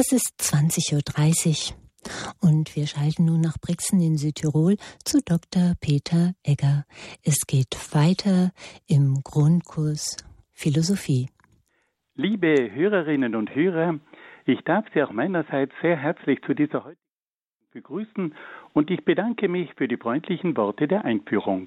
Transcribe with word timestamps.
Es 0.00 0.12
ist 0.12 0.36
20.30 0.38 1.72
Uhr 1.72 2.48
und 2.48 2.76
wir 2.76 2.86
schalten 2.86 3.24
nun 3.24 3.40
nach 3.40 3.58
Brixen 3.60 4.00
in 4.00 4.16
Südtirol 4.16 4.76
zu 5.04 5.18
Dr. 5.26 5.72
Peter 5.80 6.34
Egger. 6.44 6.84
Es 7.24 7.48
geht 7.48 7.74
weiter 7.92 8.52
im 8.86 9.22
Grundkurs 9.24 10.16
Philosophie. 10.52 11.30
Liebe 12.14 12.70
Hörerinnen 12.72 13.34
und 13.34 13.52
Hörer, 13.52 13.98
ich 14.46 14.60
darf 14.60 14.86
Sie 14.94 15.02
auch 15.02 15.10
meinerseits 15.10 15.72
sehr 15.82 15.96
herzlich 15.96 16.42
zu 16.42 16.54
dieser 16.54 16.84
heutigen 16.84 17.02
begrüßen 17.72 18.36
und 18.74 18.92
ich 18.92 19.04
bedanke 19.04 19.48
mich 19.48 19.74
für 19.74 19.88
die 19.88 19.96
freundlichen 19.96 20.56
Worte 20.56 20.86
der 20.86 21.04
Einführung. 21.04 21.66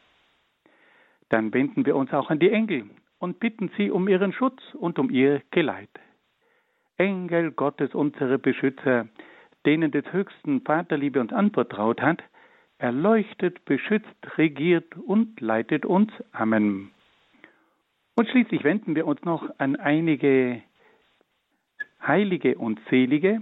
Dann 1.31 1.53
wenden 1.53 1.85
wir 1.85 1.95
uns 1.95 2.11
auch 2.11 2.29
an 2.29 2.39
die 2.39 2.51
Engel 2.51 2.89
und 3.17 3.39
bitten 3.39 3.71
sie 3.77 3.89
um 3.89 4.09
ihren 4.09 4.33
Schutz 4.33 4.61
und 4.73 4.99
um 4.99 5.09
ihr 5.09 5.41
Geleit. 5.51 5.89
Engel 6.97 7.51
Gottes, 7.51 7.95
unsere 7.95 8.37
Beschützer, 8.37 9.07
denen 9.65 9.91
des 9.91 10.11
höchsten 10.11 10.59
Vaterliebe 10.59 11.21
uns 11.21 11.31
anvertraut 11.31 12.01
hat, 12.01 12.21
erleuchtet, 12.79 13.63
beschützt, 13.63 14.37
regiert 14.37 14.97
und 14.97 15.39
leitet 15.39 15.85
uns. 15.85 16.11
Amen. 16.33 16.91
Und 18.15 18.27
schließlich 18.27 18.65
wenden 18.65 18.95
wir 18.95 19.07
uns 19.07 19.23
noch 19.23 19.49
an 19.57 19.77
einige 19.77 20.61
Heilige 22.05 22.57
und 22.57 22.77
Selige, 22.89 23.41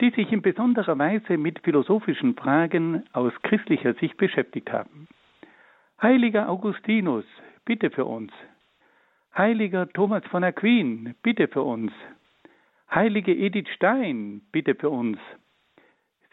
die 0.00 0.10
sich 0.10 0.30
in 0.30 0.42
besonderer 0.42 0.96
Weise 0.96 1.38
mit 1.38 1.58
philosophischen 1.64 2.36
Fragen 2.36 3.02
aus 3.12 3.32
christlicher 3.42 3.94
Sicht 3.94 4.16
beschäftigt 4.16 4.70
haben. 4.70 5.08
Heiliger 6.00 6.50
Augustinus, 6.50 7.24
bitte 7.64 7.90
für 7.90 8.04
uns. 8.04 8.30
Heiliger 9.34 9.88
Thomas 9.88 10.22
von 10.26 10.44
Aquin, 10.44 11.14
bitte 11.22 11.48
für 11.48 11.62
uns. 11.62 11.90
Heilige 12.90 13.34
Edith 13.34 13.68
Stein, 13.74 14.42
bitte 14.52 14.74
für 14.74 14.90
uns. 14.90 15.18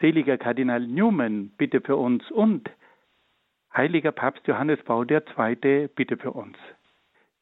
Seliger 0.00 0.36
Kardinal 0.36 0.86
Newman, 0.86 1.50
bitte 1.56 1.80
für 1.80 1.96
uns. 1.96 2.30
Und 2.30 2.70
Heiliger 3.74 4.12
Papst 4.12 4.46
Johannes 4.46 4.82
Paul 4.84 5.10
II, 5.10 5.88
bitte 5.88 6.18
für 6.18 6.32
uns. 6.32 6.58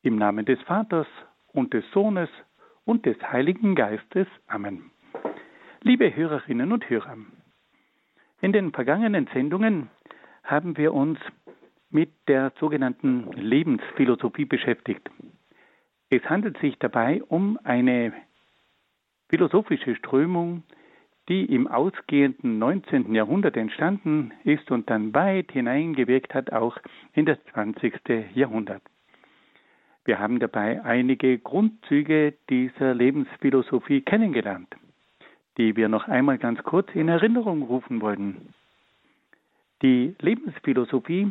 Im 0.02 0.14
Namen 0.14 0.44
des 0.44 0.62
Vaters 0.62 1.08
und 1.48 1.74
des 1.74 1.84
Sohnes 1.90 2.30
und 2.84 3.04
des 3.04 3.20
Heiligen 3.20 3.74
Geistes. 3.74 4.28
Amen. 4.46 4.92
Liebe 5.80 6.14
Hörerinnen 6.14 6.70
und 6.70 6.88
Hörer, 6.88 7.16
in 8.40 8.52
den 8.52 8.70
vergangenen 8.70 9.28
Sendungen 9.32 9.90
haben 10.44 10.76
wir 10.76 10.94
uns 10.94 11.18
mit 11.92 12.10
der 12.26 12.52
sogenannten 12.58 13.30
Lebensphilosophie 13.32 14.46
beschäftigt. 14.46 15.08
Es 16.10 16.22
handelt 16.24 16.58
sich 16.58 16.78
dabei 16.78 17.22
um 17.22 17.58
eine 17.64 18.12
philosophische 19.28 19.94
Strömung, 19.96 20.62
die 21.28 21.44
im 21.44 21.68
ausgehenden 21.68 22.58
19. 22.58 23.14
Jahrhundert 23.14 23.56
entstanden 23.56 24.32
ist 24.44 24.70
und 24.70 24.90
dann 24.90 25.14
weit 25.14 25.52
hineingewirkt 25.52 26.34
hat, 26.34 26.52
auch 26.52 26.76
in 27.14 27.26
das 27.26 27.38
20. 27.52 27.94
Jahrhundert. 28.34 28.82
Wir 30.04 30.18
haben 30.18 30.40
dabei 30.40 30.82
einige 30.84 31.38
Grundzüge 31.38 32.34
dieser 32.50 32.92
Lebensphilosophie 32.92 34.00
kennengelernt, 34.00 34.74
die 35.58 35.76
wir 35.76 35.88
noch 35.88 36.08
einmal 36.08 36.38
ganz 36.38 36.62
kurz 36.64 36.88
in 36.94 37.08
Erinnerung 37.08 37.62
rufen 37.62 38.00
wollen. 38.00 38.52
Die 39.82 40.14
Lebensphilosophie 40.20 41.30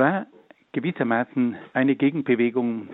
war 0.00 0.26
gewissermaßen 0.72 1.56
eine 1.74 1.94
Gegenbewegung 1.94 2.88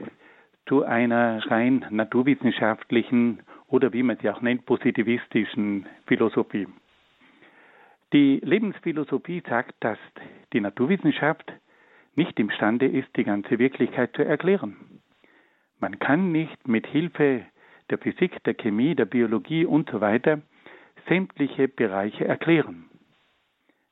zu 0.67 0.83
einer 0.83 1.41
rein 1.51 1.87
naturwissenschaftlichen 1.91 3.43
oder 3.69 3.93
wie 3.93 4.03
man 4.03 4.19
sie 4.19 4.29
auch 4.29 4.41
nennt, 4.41 4.67
positivistischen 4.67 5.87
Philosophie. 6.07 6.67
Die 8.13 8.41
Lebensphilosophie 8.43 9.43
sagt, 9.49 9.75
dass 9.81 9.99
die 10.53 10.61
Naturwissenschaft 10.61 11.53
nicht 12.17 12.39
imstande 12.41 12.87
ist, 12.87 13.09
die 13.17 13.25
ganze 13.25 13.59
Wirklichkeit 13.61 14.15
zu 14.17 14.25
erklären. 14.25 15.01
Man 15.79 16.01
kann 16.01 16.33
nicht 16.33 16.67
mit 16.67 16.89
Hilfe 16.89 17.47
der 17.89 17.99
Physik, 17.99 18.43
der 18.45 18.55
Chemie, 18.55 18.97
der 18.97 19.05
Biologie 19.05 19.65
und 19.65 19.89
so 19.91 20.01
weiter 20.01 20.43
sämtliche 21.07 21.69
Bereiche 21.69 22.25
erklären. 22.25 22.91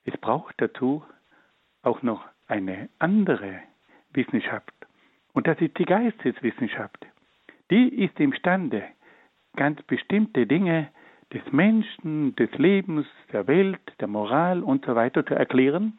Es 0.05 0.17
braucht 0.17 0.55
dazu 0.59 1.05
auch 1.83 2.03
noch 2.03 2.34
eine 2.47 2.89
andere 2.99 3.61
Wissenschaft. 4.13 4.73
Und 5.33 5.47
das 5.47 5.61
ist 5.61 5.77
die 5.79 5.85
Geisteswissenschaft. 5.85 7.07
Die 7.71 7.89
ist 7.89 8.19
imstande, 8.21 8.85
ganz 9.57 9.83
bestimmte 9.83 10.47
Dinge 10.47 10.89
des 11.33 11.43
Menschen, 11.53 12.37
des 12.37 12.51
Lebens, 12.53 13.07
der 13.33 13.47
Welt, 13.47 13.81
der 14.01 14.09
Moral 14.09 14.63
und 14.63 14.85
so 14.85 14.95
weiter 14.95 15.27
zu 15.27 15.35
erklären, 15.35 15.99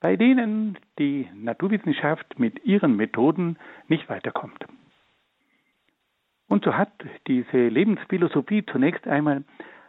bei 0.00 0.16
denen 0.16 0.78
die 0.98 1.28
Naturwissenschaft 1.34 2.38
mit 2.38 2.64
ihren 2.64 2.96
Methoden 2.96 3.58
nicht 3.88 4.08
weiterkommt. 4.08 4.64
Und 6.48 6.64
so 6.64 6.76
hat 6.76 6.92
diese 7.28 7.68
Lebensphilosophie 7.68 8.64
zunächst 8.66 9.06
einmal 9.06 9.44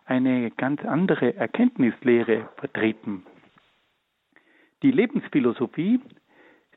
eine 0.06 0.52
ganz 0.52 0.84
andere 0.86 1.36
Erkenntnislehre 1.36 2.50
vertreten. 2.58 3.25
Die 4.83 4.91
Lebensphilosophie 4.91 6.01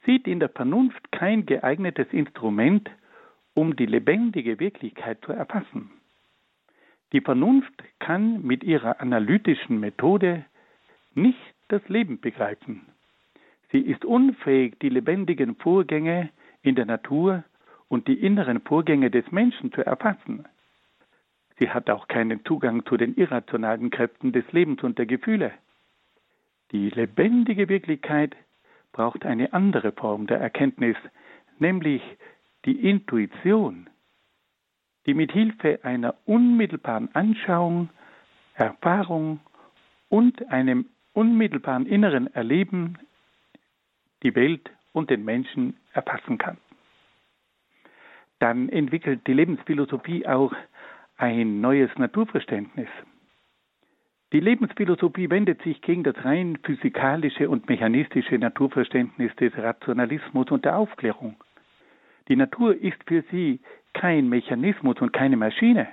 sieht 0.04 0.28
in 0.28 0.38
der 0.38 0.48
Vernunft 0.48 1.10
kein 1.10 1.44
geeignetes 1.44 2.06
Instrument, 2.12 2.88
um 3.54 3.74
die 3.74 3.86
lebendige 3.86 4.60
Wirklichkeit 4.60 5.18
zu 5.24 5.32
erfassen. 5.32 5.90
Die 7.12 7.20
Vernunft 7.20 7.72
kann 7.98 8.42
mit 8.42 8.62
ihrer 8.62 9.00
analytischen 9.00 9.80
Methode 9.80 10.44
nicht 11.14 11.38
das 11.68 11.86
Leben 11.88 12.20
begreifen. 12.20 12.86
Sie 13.72 13.80
ist 13.80 14.04
unfähig, 14.04 14.78
die 14.80 14.88
lebendigen 14.88 15.56
Vorgänge 15.56 16.30
in 16.62 16.76
der 16.76 16.86
Natur 16.86 17.42
und 17.88 18.06
die 18.06 18.20
inneren 18.20 18.60
Vorgänge 18.60 19.10
des 19.10 19.30
Menschen 19.32 19.72
zu 19.72 19.84
erfassen. 19.84 20.44
Sie 21.58 21.70
hat 21.70 21.90
auch 21.90 22.06
keinen 22.06 22.44
Zugang 22.44 22.84
zu 22.86 22.96
den 22.96 23.16
irrationalen 23.16 23.90
Kräften 23.90 24.30
des 24.30 24.44
Lebens 24.52 24.82
und 24.84 24.98
der 24.98 25.06
Gefühle. 25.06 25.52
Die 26.72 26.90
lebendige 26.90 27.68
Wirklichkeit 27.68 28.34
braucht 28.92 29.24
eine 29.24 29.52
andere 29.52 29.92
Form 29.92 30.26
der 30.26 30.40
Erkenntnis, 30.40 30.96
nämlich 31.58 32.02
die 32.64 32.88
Intuition, 32.88 33.88
die 35.06 35.14
mit 35.14 35.30
Hilfe 35.32 35.80
einer 35.84 36.14
unmittelbaren 36.24 37.14
Anschauung, 37.14 37.90
Erfahrung 38.54 39.40
und 40.08 40.48
einem 40.50 40.86
unmittelbaren 41.12 41.86
inneren 41.86 42.32
Erleben 42.34 42.98
die 44.22 44.34
Welt 44.34 44.70
und 44.92 45.10
den 45.10 45.24
Menschen 45.24 45.76
erfassen 45.92 46.38
kann. 46.38 46.56
Dann 48.38 48.68
entwickelt 48.68 49.26
die 49.26 49.32
Lebensphilosophie 49.32 50.26
auch 50.26 50.52
ein 51.16 51.60
neues 51.60 51.90
Naturverständnis. 51.96 52.88
Die 54.32 54.40
Lebensphilosophie 54.40 55.30
wendet 55.30 55.62
sich 55.62 55.80
gegen 55.82 56.02
das 56.02 56.16
rein 56.24 56.58
physikalische 56.62 57.48
und 57.48 57.68
mechanistische 57.68 58.38
Naturverständnis 58.38 59.34
des 59.36 59.56
Rationalismus 59.56 60.50
und 60.50 60.64
der 60.64 60.76
Aufklärung. 60.76 61.36
Die 62.28 62.36
Natur 62.36 62.74
ist 62.74 63.02
für 63.06 63.22
sie 63.30 63.60
kein 63.94 64.28
Mechanismus 64.28 65.00
und 65.00 65.12
keine 65.12 65.36
Maschine, 65.36 65.88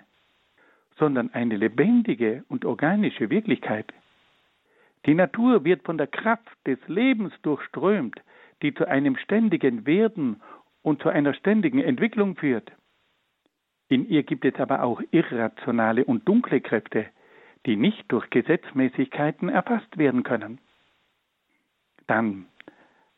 sondern 0.98 1.32
eine 1.34 1.58
lebendige 1.58 2.44
und 2.50 2.66
organische 2.66 3.30
Wirklichkeit, 3.30 3.94
Die 5.06 5.16
Natur 5.16 5.66
wird 5.66 5.84
von 5.84 5.98
der 5.98 6.08
Kraft 6.08 6.50
des 6.66 6.80
Lebens 6.88 7.34
durchströmt, 7.42 8.22
die 8.62 8.74
zu 8.74 8.88
einem 8.88 9.18
ständigen 9.18 9.86
Werden 9.86 10.42
und 10.82 11.02
zu 11.02 11.10
einer 11.10 11.34
ständigen 11.34 11.80
Entwicklung 11.80 12.36
führt. 12.36 12.72
In 13.90 14.08
ihr 14.08 14.24
gibt 14.24 14.46
es 14.46 14.56
aber 14.56 14.84
auch 14.84 15.02
irrationale 15.12 16.06
und 16.06 16.28
dunkle 16.28 16.62
Kräfte, 16.62 17.08
die 17.66 17.76
nicht 17.76 18.06
durch 18.10 18.30
Gesetzmäßigkeiten 18.30 19.50
erfasst 19.50 19.98
werden 19.98 20.24
können. 20.24 20.60
Dann 22.08 22.46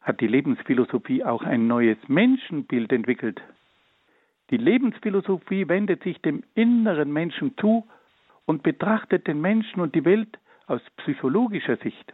hat 0.01 0.21
die 0.21 0.27
Lebensphilosophie 0.27 1.24
auch 1.24 1.42
ein 1.42 1.68
neues 1.68 1.97
Menschenbild 2.07 2.92
entwickelt. 2.92 3.42
Die 4.51 4.57
Lebensphilosophie 4.57 5.68
wendet 5.68 6.03
sich 6.03 6.21
dem 6.21 6.44
inneren 6.53 7.12
Menschen 7.12 7.57
zu 7.57 7.88
und 8.45 8.62
betrachtet 8.62 9.25
den 9.25 9.42
Menschen 9.42 9.81
und 9.81 9.95
die 9.95 10.06
Welt 10.06 10.38
aus 10.68 10.81
psychologischer 10.98 11.77
Sicht. 11.77 12.13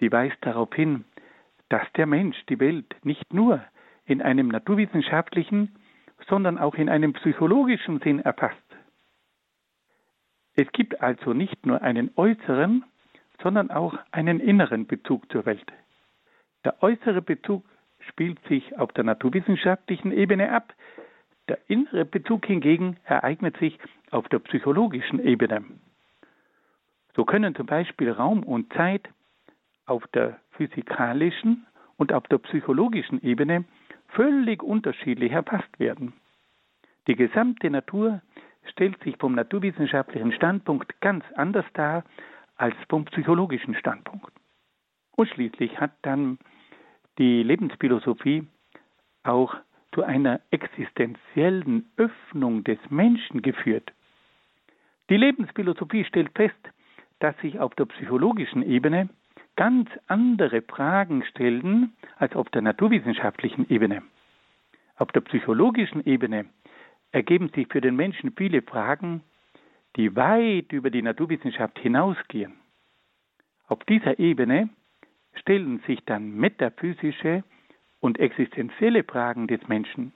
Sie 0.00 0.10
weist 0.10 0.38
darauf 0.40 0.72
hin, 0.74 1.04
dass 1.68 1.82
der 1.96 2.06
Mensch 2.06 2.36
die 2.48 2.60
Welt 2.60 2.96
nicht 3.02 3.34
nur 3.34 3.62
in 4.06 4.22
einem 4.22 4.48
naturwissenschaftlichen, 4.48 5.76
sondern 6.28 6.56
auch 6.56 6.74
in 6.76 6.88
einem 6.88 7.12
psychologischen 7.12 8.00
Sinn 8.00 8.20
erfasst. 8.20 8.56
Es 10.58 10.66
gibt 10.72 11.00
also 11.00 11.34
nicht 11.34 11.66
nur 11.66 11.82
einen 11.82 12.10
äußeren, 12.16 12.84
sondern 13.40 13.70
auch 13.70 13.96
einen 14.10 14.40
inneren 14.40 14.88
Bezug 14.88 15.30
zur 15.30 15.46
Welt. 15.46 15.72
Der 16.64 16.82
äußere 16.82 17.22
Bezug 17.22 17.64
spielt 18.00 18.40
sich 18.48 18.76
auf 18.76 18.90
der 18.92 19.04
naturwissenschaftlichen 19.04 20.10
Ebene 20.10 20.50
ab, 20.50 20.74
der 21.46 21.60
innere 21.68 22.04
Bezug 22.04 22.44
hingegen 22.44 22.96
ereignet 23.04 23.56
sich 23.58 23.78
auf 24.10 24.28
der 24.30 24.40
psychologischen 24.40 25.24
Ebene. 25.24 25.64
So 27.14 27.24
können 27.24 27.54
zum 27.54 27.66
Beispiel 27.66 28.10
Raum 28.10 28.42
und 28.42 28.72
Zeit 28.72 29.08
auf 29.86 30.08
der 30.08 30.40
physikalischen 30.50 31.68
und 31.98 32.12
auf 32.12 32.26
der 32.26 32.38
psychologischen 32.38 33.22
Ebene 33.22 33.64
völlig 34.08 34.64
unterschiedlich 34.64 35.30
erfasst 35.30 35.78
werden. 35.78 36.14
Die 37.06 37.14
gesamte 37.14 37.70
Natur 37.70 38.22
stellt 38.70 39.02
sich 39.02 39.16
vom 39.18 39.34
naturwissenschaftlichen 39.34 40.32
Standpunkt 40.32 41.00
ganz 41.00 41.24
anders 41.34 41.66
dar 41.74 42.04
als 42.56 42.74
vom 42.88 43.04
psychologischen 43.06 43.74
Standpunkt. 43.74 44.32
Und 45.16 45.28
schließlich 45.28 45.80
hat 45.80 45.92
dann 46.02 46.38
die 47.18 47.42
Lebensphilosophie 47.42 48.46
auch 49.24 49.54
zu 49.92 50.02
einer 50.02 50.40
existenziellen 50.50 51.90
Öffnung 51.96 52.62
des 52.64 52.78
Menschen 52.90 53.42
geführt. 53.42 53.92
Die 55.10 55.16
Lebensphilosophie 55.16 56.04
stellt 56.04 56.30
fest, 56.36 56.54
dass 57.20 57.36
sich 57.38 57.58
auf 57.58 57.74
der 57.74 57.86
psychologischen 57.86 58.62
Ebene 58.62 59.08
ganz 59.56 59.88
andere 60.06 60.62
Fragen 60.62 61.24
stellen 61.24 61.94
als 62.16 62.36
auf 62.36 62.48
der 62.50 62.62
naturwissenschaftlichen 62.62 63.68
Ebene. 63.70 64.02
Auf 64.96 65.10
der 65.12 65.20
psychologischen 65.22 66.04
Ebene 66.06 66.46
ergeben 67.12 67.50
sich 67.54 67.68
für 67.68 67.80
den 67.80 67.96
Menschen 67.96 68.32
viele 68.36 68.62
Fragen, 68.62 69.22
die 69.96 70.14
weit 70.14 70.72
über 70.72 70.90
die 70.90 71.02
Naturwissenschaft 71.02 71.78
hinausgehen. 71.78 72.54
Auf 73.66 73.84
dieser 73.84 74.18
Ebene 74.18 74.68
stellen 75.34 75.80
sich 75.86 76.04
dann 76.04 76.36
metaphysische 76.36 77.44
und 78.00 78.18
existenzielle 78.18 79.04
Fragen 79.04 79.46
des 79.46 79.66
Menschen. 79.68 80.12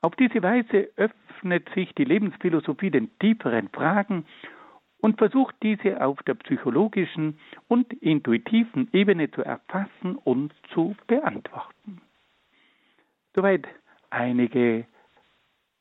Auf 0.00 0.16
diese 0.16 0.42
Weise 0.42 0.90
öffnet 0.96 1.68
sich 1.74 1.94
die 1.94 2.04
Lebensphilosophie 2.04 2.90
den 2.90 3.16
tieferen 3.18 3.68
Fragen 3.68 4.24
und 4.98 5.18
versucht 5.18 5.54
diese 5.62 6.04
auf 6.04 6.22
der 6.22 6.34
psychologischen 6.34 7.38
und 7.68 7.92
intuitiven 7.94 8.88
Ebene 8.92 9.30
zu 9.30 9.42
erfassen 9.42 10.16
und 10.16 10.52
zu 10.72 10.96
beantworten. 11.06 12.00
Soweit 13.34 13.66
einige 14.10 14.86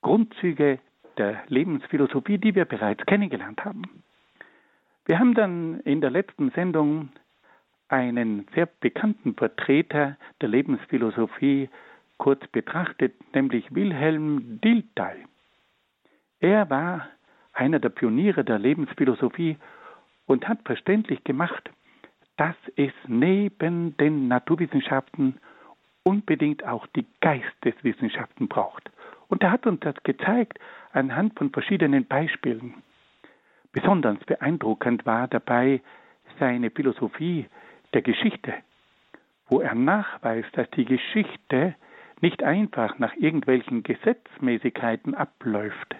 Grundzüge 0.02 0.80
der 1.18 1.44
Lebensphilosophie, 1.48 2.38
die 2.38 2.56
wir 2.56 2.66
bereits 2.66 3.06
kennengelernt 3.06 3.64
haben. 3.66 4.04
Wir 5.06 5.20
haben 5.20 5.34
dann 5.34 5.80
in 5.82 6.02
der 6.02 6.10
letzten 6.10 6.52
Sendung 6.52 7.10
einen 7.90 8.48
sehr 8.56 8.66
bekannten 8.66 9.36
Vertreter 9.36 10.16
der 10.40 10.50
Lebensphilosophie 10.50 11.70
kurz 12.18 12.46
betrachtet, 12.48 13.14
nämlich 13.34 13.74
Wilhelm 13.74 14.62
Dilthey. 14.62 15.26
Er 16.40 16.70
war 16.70 17.08
einer 17.54 17.80
der 17.80 17.90
Pioniere 17.90 18.44
der 18.44 18.60
Lebensphilosophie 18.60 19.58
und 20.26 20.48
hat 20.48 20.60
verständlich 20.64 21.24
gemacht, 21.24 21.70
dass 22.38 22.56
es 22.76 22.94
neben 23.08 23.98
den 23.98 24.28
Naturwissenschaften 24.28 25.38
unbedingt 26.04 26.66
auch 26.66 26.88
die 26.88 27.06
Geisteswissenschaften 27.20 28.48
braucht. 28.48 28.90
Und 29.32 29.44
er 29.44 29.52
hat 29.52 29.66
uns 29.66 29.80
das 29.80 29.96
gezeigt 30.04 30.60
anhand 30.92 31.40
von 31.40 31.52
verschiedenen 31.52 32.06
Beispielen. 32.06 32.84
Besonders 33.72 34.20
beeindruckend 34.26 35.06
war 35.06 35.30
dabei 35.30 35.82
seine 36.38 36.70
Philosophie 36.70 37.46
der 37.94 38.02
Geschichte, 38.02 38.54
wo 39.48 39.62
er 39.62 39.74
nachweist, 39.74 40.50
dass 40.58 40.70
die 40.72 40.84
Geschichte 40.84 41.76
nicht 42.20 42.44
einfach 42.44 43.00
nach 43.00 43.16
irgendwelchen 43.16 43.84
Gesetzmäßigkeiten 43.84 45.16
abläuft, 45.16 45.96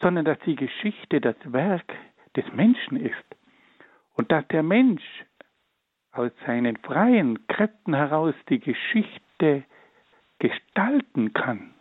sondern 0.00 0.24
dass 0.24 0.38
die 0.46 0.54
Geschichte 0.54 1.20
das 1.20 1.36
Werk 1.46 1.92
des 2.36 2.44
Menschen 2.52 2.96
ist 2.96 3.26
und 4.14 4.30
dass 4.30 4.46
der 4.48 4.62
Mensch 4.62 5.02
aus 6.12 6.30
seinen 6.46 6.76
freien 6.76 7.44
Kräften 7.48 7.92
heraus 7.92 8.36
die 8.48 8.60
Geschichte 8.60 9.64
gestalten 10.38 11.32
kann 11.32 11.72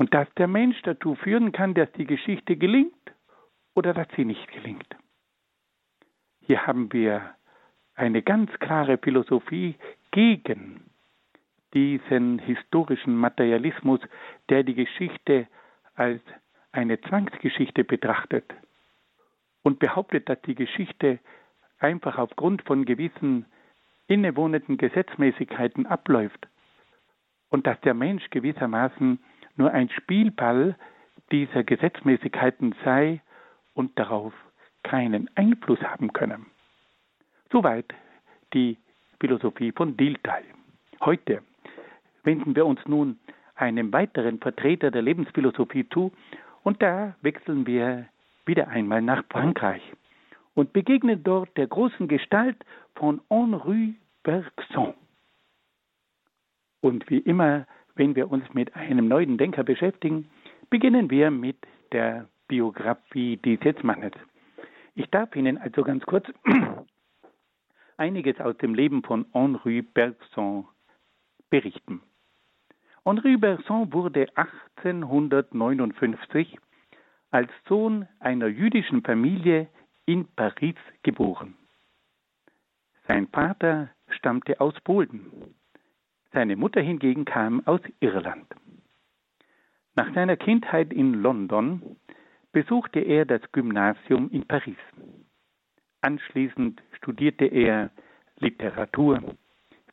und 0.00 0.14
dass 0.14 0.32
der 0.38 0.46
Mensch 0.46 0.80
dazu 0.84 1.14
führen 1.14 1.52
kann, 1.52 1.74
dass 1.74 1.92
die 1.92 2.06
Geschichte 2.06 2.56
gelingt 2.56 3.12
oder 3.74 3.92
dass 3.92 4.08
sie 4.16 4.24
nicht 4.24 4.50
gelingt. 4.50 4.96
Hier 6.40 6.66
haben 6.66 6.90
wir 6.94 7.34
eine 7.96 8.22
ganz 8.22 8.50
klare 8.60 8.96
Philosophie 8.96 9.74
gegen 10.10 10.90
diesen 11.74 12.38
historischen 12.38 13.14
Materialismus, 13.14 14.00
der 14.48 14.62
die 14.62 14.72
Geschichte 14.72 15.46
als 15.96 16.22
eine 16.72 16.98
Zwangsgeschichte 17.02 17.84
betrachtet 17.84 18.54
und 19.62 19.80
behauptet, 19.80 20.30
dass 20.30 20.40
die 20.46 20.54
Geschichte 20.54 21.18
einfach 21.78 22.16
aufgrund 22.16 22.62
von 22.62 22.86
gewissen 22.86 23.44
innewohnenden 24.06 24.78
Gesetzmäßigkeiten 24.78 25.84
abläuft 25.84 26.48
und 27.50 27.66
dass 27.66 27.78
der 27.82 27.92
Mensch 27.92 28.30
gewissermaßen 28.30 29.18
nur 29.60 29.70
ein 29.72 29.90
Spielball 29.90 30.74
dieser 31.30 31.62
Gesetzmäßigkeiten 31.62 32.74
sei 32.82 33.20
und 33.74 33.96
darauf 33.98 34.32
keinen 34.82 35.28
Einfluss 35.36 35.80
haben 35.82 36.14
könne. 36.14 36.38
Soweit 37.52 37.92
die 38.54 38.78
Philosophie 39.20 39.70
von 39.72 39.98
Dilthey. 39.98 40.44
Heute 41.02 41.42
wenden 42.24 42.56
wir 42.56 42.64
uns 42.64 42.80
nun 42.86 43.18
einem 43.54 43.92
weiteren 43.92 44.38
Vertreter 44.38 44.90
der 44.90 45.02
Lebensphilosophie 45.02 45.86
zu 45.90 46.10
und 46.62 46.80
da 46.80 47.14
wechseln 47.20 47.66
wir 47.66 48.06
wieder 48.46 48.68
einmal 48.68 49.02
nach 49.02 49.22
Frankreich 49.28 49.82
und 50.54 50.72
begegnen 50.72 51.22
dort 51.22 51.54
der 51.58 51.66
großen 51.66 52.08
Gestalt 52.08 52.56
von 52.94 53.20
Henri 53.28 53.94
Bergson. 54.22 54.94
Und 56.80 57.10
wie 57.10 57.18
immer, 57.18 57.66
wenn 57.94 58.16
wir 58.16 58.30
uns 58.30 58.44
mit 58.54 58.74
einem 58.76 59.08
neuen 59.08 59.38
Denker 59.38 59.64
beschäftigen, 59.64 60.28
beginnen 60.70 61.10
wir 61.10 61.30
mit 61.30 61.58
der 61.92 62.28
Biografie 62.48 63.36
dieses 63.36 63.82
Mannes. 63.82 64.12
Ich 64.94 65.10
darf 65.10 65.36
Ihnen 65.36 65.58
also 65.58 65.82
ganz 65.82 66.02
kurz 66.04 66.26
einiges 67.96 68.40
aus 68.40 68.56
dem 68.58 68.74
Leben 68.74 69.02
von 69.02 69.24
Henri 69.32 69.80
Bergson 69.82 70.66
berichten. 71.50 72.00
Henri 73.04 73.36
Bergson 73.36 73.92
wurde 73.92 74.26
1859 74.34 76.58
als 77.30 77.50
Sohn 77.68 78.08
einer 78.18 78.48
jüdischen 78.48 79.02
Familie 79.02 79.68
in 80.06 80.26
Paris 80.34 80.74
geboren. 81.02 81.54
Sein 83.06 83.28
Vater 83.28 83.90
stammte 84.10 84.60
aus 84.60 84.74
Polen. 84.82 85.54
Seine 86.32 86.56
Mutter 86.56 86.80
hingegen 86.80 87.24
kam 87.24 87.66
aus 87.66 87.80
Irland. 88.00 88.46
Nach 89.96 90.12
seiner 90.14 90.36
Kindheit 90.36 90.92
in 90.92 91.14
London 91.14 91.96
besuchte 92.52 93.00
er 93.00 93.24
das 93.24 93.40
Gymnasium 93.52 94.30
in 94.30 94.46
Paris. 94.46 94.78
Anschließend 96.02 96.80
studierte 96.96 97.46
er 97.46 97.90
Literatur, 98.38 99.36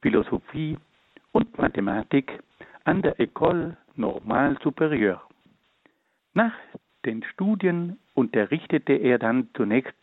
Philosophie 0.02 0.78
und 1.32 1.58
Mathematik 1.58 2.40
an 2.86 3.02
der 3.02 3.20
École 3.20 3.76
Normale 3.96 4.56
Supérieure. 4.60 5.22
Nach 6.34 6.54
den 7.06 7.24
Studien 7.24 8.00
unterrichtete 8.14 8.94
er 8.94 9.18
dann 9.18 9.50
zunächst 9.56 9.96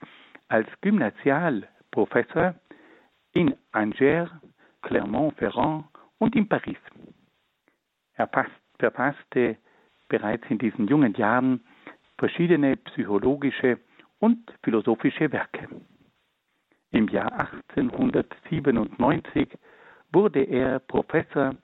als 0.48 0.68
Gymnasialpädagoge 0.80 1.68
Professor 1.90 2.54
in 3.34 3.54
Angers, 3.70 4.28
Clermont-Ferrand 4.82 5.84
und 6.24 6.34
in 6.34 6.48
Paris. 6.48 6.78
Er 8.14 8.28
verfasste 8.78 9.58
bereits 10.08 10.44
in 10.48 10.56
diesen 10.56 10.88
jungen 10.88 11.12
Jahren 11.14 11.60
verschiedene 12.16 12.76
psychologische 12.76 13.78
und 14.20 14.38
philosophische 14.62 15.30
Werke. 15.32 15.68
Im 16.92 17.08
Jahr 17.08 17.30
1897 17.32 19.48
wurde 20.12 20.44
er 20.44 20.78
Professor 20.78 21.56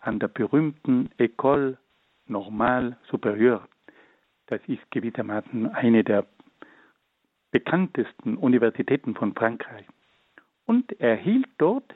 an 0.00 0.18
der 0.18 0.28
berühmten 0.28 1.08
École 1.18 1.78
Normale 2.26 2.98
Supérieure. 3.10 3.66
Das 4.48 4.60
ist 4.66 4.90
gewissermaßen 4.90 5.74
eine 5.74 6.04
der 6.04 6.26
bekanntesten 7.50 8.36
Universitäten 8.36 9.14
von 9.14 9.34
Frankreich. 9.34 9.86
Und 10.66 11.00
erhielt 11.00 11.48
dort 11.56 11.94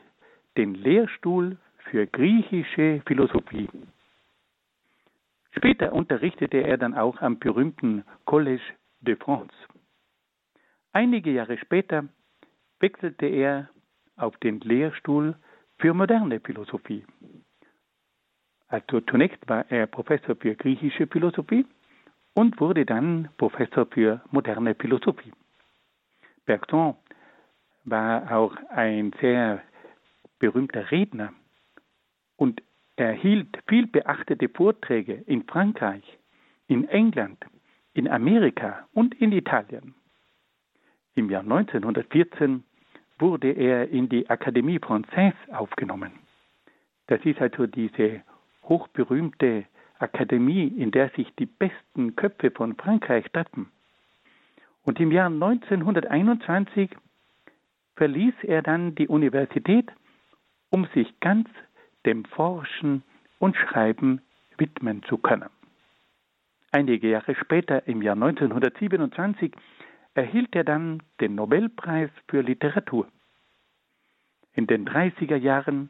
den 0.55 0.73
Lehrstuhl 0.73 1.57
für 1.89 2.07
griechische 2.07 3.01
Philosophie. 3.05 3.69
Später 5.51 5.93
unterrichtete 5.93 6.57
er 6.57 6.77
dann 6.77 6.93
auch 6.93 7.21
am 7.21 7.39
berühmten 7.39 8.03
Collège 8.25 8.61
de 9.01 9.15
France. 9.15 9.53
Einige 10.93 11.31
Jahre 11.31 11.57
später 11.57 12.07
wechselte 12.79 13.25
er 13.25 13.69
auf 14.15 14.37
den 14.37 14.59
Lehrstuhl 14.59 15.35
für 15.77 15.93
moderne 15.93 16.39
Philosophie. 16.39 17.05
Also 18.67 19.01
zunächst 19.01 19.47
war 19.47 19.69
er 19.71 19.87
Professor 19.87 20.35
für 20.35 20.55
griechische 20.55 21.07
Philosophie 21.07 21.65
und 22.33 22.59
wurde 22.59 22.85
dann 22.85 23.29
Professor 23.37 23.85
für 23.85 24.21
moderne 24.31 24.75
Philosophie. 24.75 25.31
Bergson 26.45 26.95
war 27.85 28.31
auch 28.31 28.55
ein 28.69 29.13
sehr 29.21 29.63
berühmter 30.39 30.91
Redner 30.91 31.33
und 32.37 32.63
er 32.95 33.11
hielt 33.11 33.59
viel 33.67 33.85
beachtete 33.87 34.49
Vorträge 34.49 35.23
in 35.27 35.43
Frankreich, 35.43 36.17
in 36.67 36.87
England, 36.89 37.45
in 37.93 38.07
Amerika 38.07 38.87
und 38.93 39.13
in 39.21 39.31
Italien. 39.31 39.93
Im 41.15 41.29
Jahr 41.29 41.41
1914 41.41 42.63
wurde 43.19 43.51
er 43.51 43.89
in 43.89 44.07
die 44.09 44.29
Akademie 44.29 44.79
Française 44.79 45.51
aufgenommen. 45.51 46.11
Das 47.07 47.23
ist 47.25 47.41
also 47.41 47.65
diese 47.67 48.21
hochberühmte 48.63 49.65
Akademie, 49.99 50.67
in 50.67 50.91
der 50.91 51.09
sich 51.09 51.33
die 51.35 51.45
besten 51.45 52.15
Köpfe 52.15 52.51
von 52.51 52.75
Frankreich 52.75 53.25
treffen. 53.31 53.71
Und 54.83 54.99
im 54.99 55.11
Jahr 55.11 55.27
1921 55.27 56.91
verließ 57.95 58.35
er 58.43 58.61
dann 58.61 58.93
die 58.95 59.07
Universität, 59.07 59.91
um 60.69 60.87
sich 60.93 61.19
ganz 61.19 61.49
dem 62.07 62.23
Forschen 62.23 63.03
und 63.37 63.55
Schreiben 63.57 64.21
widmen 64.57 65.03
zu 65.03 65.17
können. 65.17 65.49
Einige 66.71 67.09
Jahre 67.09 67.35
später, 67.35 67.85
im 67.87 68.01
Jahr 68.01 68.15
1927, 68.15 69.53
erhielt 70.15 70.55
er 70.55 70.63
dann 70.63 71.03
den 71.19 71.35
Nobelpreis 71.35 72.09
für 72.27 72.41
Literatur. 72.41 73.07
In 74.53 74.67
den 74.67 74.87
30er 74.87 75.35
Jahren 75.35 75.89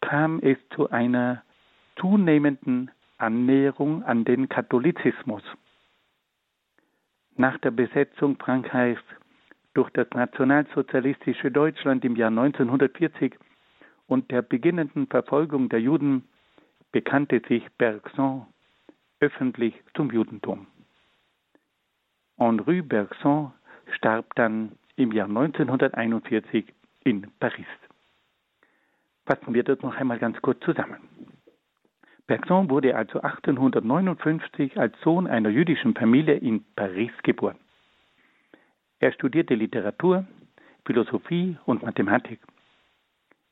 kam 0.00 0.38
es 0.40 0.58
zu 0.76 0.90
einer 0.90 1.42
zunehmenden 1.96 2.90
Annäherung 3.16 4.04
an 4.04 4.24
den 4.24 4.48
Katholizismus. 4.48 5.42
Nach 7.36 7.58
der 7.58 7.70
Besetzung 7.70 8.36
Frankreichs 8.36 9.02
durch 9.74 9.90
das 9.90 10.08
nationalsozialistische 10.10 11.50
Deutschland 11.50 12.04
im 12.04 12.16
Jahr 12.16 12.30
1940 12.30 13.34
und 14.08 14.30
der 14.30 14.42
beginnenden 14.42 15.06
Verfolgung 15.06 15.68
der 15.68 15.80
Juden 15.80 16.24
bekannte 16.90 17.40
sich 17.46 17.64
Bergson 17.76 18.46
öffentlich 19.20 19.74
zum 19.94 20.10
Judentum. 20.10 20.66
Henri 22.38 22.82
Bergson 22.82 23.52
starb 23.94 24.34
dann 24.34 24.72
im 24.96 25.12
Jahr 25.12 25.28
1941 25.28 26.72
in 27.04 27.30
Paris. 27.38 27.66
Fassen 29.26 29.54
wir 29.54 29.62
das 29.62 29.80
noch 29.82 29.94
einmal 29.94 30.18
ganz 30.18 30.40
kurz 30.40 30.60
zusammen. 30.64 30.96
Bergson 32.26 32.70
wurde 32.70 32.96
also 32.96 33.20
1859 33.20 34.78
als 34.78 34.98
Sohn 35.02 35.26
einer 35.26 35.50
jüdischen 35.50 35.94
Familie 35.94 36.36
in 36.36 36.64
Paris 36.76 37.12
geboren. 37.22 37.58
Er 39.00 39.12
studierte 39.12 39.54
Literatur, 39.54 40.26
Philosophie 40.84 41.56
und 41.66 41.82
Mathematik. 41.82 42.40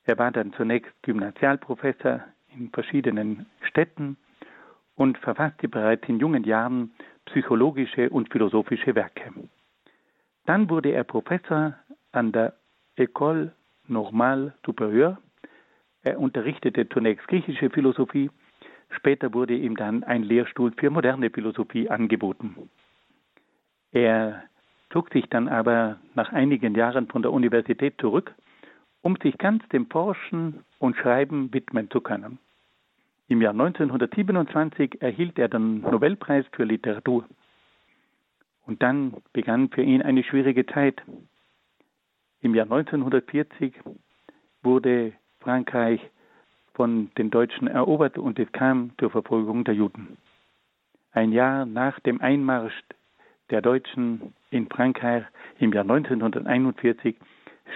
Er 0.07 0.19
war 0.19 0.31
dann 0.31 0.53
zunächst 0.55 0.93
Gymnasialprofessor 1.03 2.21
in 2.55 2.71
verschiedenen 2.71 3.47
Städten 3.63 4.17
und 4.95 5.19
verfasste 5.19 5.69
bereits 5.69 6.09
in 6.09 6.19
jungen 6.19 6.45
Jahren 6.45 6.93
psychologische 7.27 8.09
und 8.11 8.31
philosophische 8.33 8.95
Werke. 8.95 9.33
Dann 10.47 10.71
wurde 10.71 10.91
er 10.93 11.05
Professor 11.05 11.75
an 12.13 12.33
der 12.33 12.55
École 12.97 13.51
Normale 13.89 14.55
Supérieure. 14.65 15.19
Er 16.03 16.19
unterrichtete 16.19 16.89
zunächst 16.89 17.27
griechische 17.29 17.69
Philosophie 17.71 18.31
Später 18.91 19.35
wurde 19.35 19.55
ihm 19.55 19.77
dann 19.77 20.05
ein 20.05 20.23
Lehrstuhl 20.23 20.73
für 20.77 20.91
moderne 20.91 21.31
Philosophie 21.31 21.91
angeboten. 21.91 22.71
Er 23.93 24.45
zog 24.91 25.13
sich 25.13 25.27
dann 25.29 25.49
aber 25.49 25.99
nach 26.15 26.33
einigen 26.33 26.75
Jahren 26.75 27.09
von 27.09 27.23
der 27.23 27.33
Universität 27.33 28.01
zurück, 28.01 28.35
um 29.03 29.17
sich 29.23 29.39
ganz 29.39 29.67
dem 29.69 29.87
Forschen 29.87 30.65
und 30.79 30.97
Schreiben 30.97 31.53
widmen 31.53 31.91
zu 31.91 32.01
können. 32.01 32.39
Im 33.29 33.43
Jahr 33.43 33.53
1927 33.53 35.03
erhielt 35.03 35.39
er 35.39 35.49
den 35.49 35.81
Nobelpreis 35.81 36.47
für 36.53 36.65
Literatur. 36.65 37.25
Und 38.67 38.83
dann 38.83 39.15
begann 39.33 39.69
für 39.69 39.83
ihn 39.83 40.03
eine 40.03 40.23
schwierige 40.23 40.67
Zeit. 40.67 41.03
Im 42.41 42.55
Jahr 42.55 42.67
1940 42.67 43.75
wurde 44.63 45.13
Frankreich 45.41 46.01
von 46.75 47.11
den 47.17 47.31
Deutschen 47.31 47.67
erobert 47.67 48.19
und 48.19 48.39
es 48.39 48.51
kam 48.53 48.91
zur 48.99 49.11
Verfolgung 49.11 49.65
der 49.65 49.75
Juden. 49.75 50.19
Ein 51.13 51.33
Jahr 51.33 51.65
nach 51.65 51.99
dem 52.01 52.21
Einmarsch 52.21 52.75
der 53.51 53.63
Deutschen 53.63 54.35
in 54.51 54.69
Frankreich 54.69 55.25
im 55.59 55.73
Jahr 55.73 55.85
1941 55.85 57.17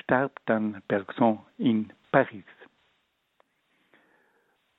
starb 0.03 0.33
dann 0.47 0.83
Bergson 0.89 1.41
in 1.59 1.93
Paris. 2.13 2.45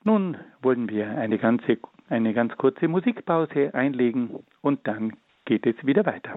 Nun 0.03 0.37
wollen 0.61 0.89
wir 0.89 1.09
eine, 1.09 1.37
ganze, 1.37 1.77
eine 2.09 2.33
ganz 2.33 2.55
kurze 2.57 2.87
Musikpause 2.87 3.73
einlegen 3.73 4.43
und 4.61 4.87
dann 4.87 5.17
geht 5.45 5.65
es 5.65 5.75
wieder 5.85 6.05
weiter. 6.05 6.35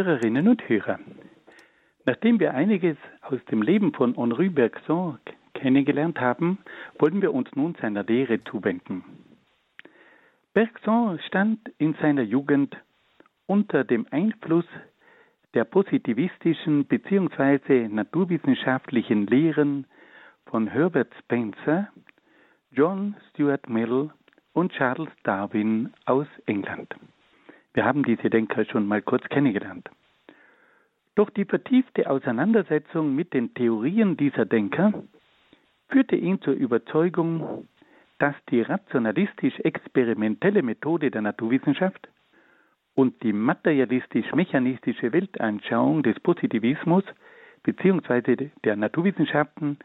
Hörerinnen 0.00 0.48
und 0.48 0.66
Hörer, 0.66 0.98
nachdem 2.06 2.40
wir 2.40 2.54
einiges 2.54 2.96
aus 3.20 3.38
dem 3.50 3.60
Leben 3.60 3.92
von 3.92 4.14
Henri 4.14 4.48
Bergson 4.48 5.18
kennengelernt 5.52 6.18
haben, 6.18 6.56
wollen 6.98 7.20
wir 7.20 7.34
uns 7.34 7.54
nun 7.54 7.74
seiner 7.82 8.02
Lehre 8.02 8.42
zuwenden. 8.44 9.04
Bergson 10.54 11.18
stand 11.26 11.58
in 11.76 11.92
seiner 12.00 12.22
Jugend 12.22 12.74
unter 13.44 13.84
dem 13.84 14.06
Einfluss 14.10 14.64
der 15.52 15.64
positivistischen 15.64 16.86
bzw. 16.86 17.88
naturwissenschaftlichen 17.88 19.26
Lehren 19.26 19.86
von 20.46 20.66
Herbert 20.66 21.12
Spencer, 21.18 21.88
John 22.70 23.16
Stuart 23.28 23.68
Mill 23.68 24.08
und 24.54 24.72
Charles 24.72 25.10
Darwin 25.24 25.92
aus 26.06 26.26
England. 26.46 26.88
Wir 27.74 27.84
haben 27.84 28.02
diese 28.02 28.30
Denker 28.30 28.64
schon 28.64 28.86
mal 28.86 29.02
kurz 29.02 29.28
kennengelernt. 29.28 29.88
Doch 31.14 31.30
die 31.30 31.44
vertiefte 31.44 32.08
Auseinandersetzung 32.08 33.14
mit 33.14 33.34
den 33.34 33.54
Theorien 33.54 34.16
dieser 34.16 34.44
Denker 34.44 35.04
führte 35.88 36.16
ihn 36.16 36.40
zur 36.40 36.54
Überzeugung, 36.54 37.68
dass 38.18 38.34
die 38.50 38.62
rationalistisch-experimentelle 38.62 40.62
Methode 40.62 41.10
der 41.10 41.22
Naturwissenschaft 41.22 42.08
und 42.94 43.22
die 43.22 43.32
materialistisch-mechanistische 43.32 45.12
Weltanschauung 45.12 46.02
des 46.02 46.18
Positivismus 46.20 47.04
bzw. 47.62 48.50
der 48.64 48.76
Naturwissenschaften 48.76 49.78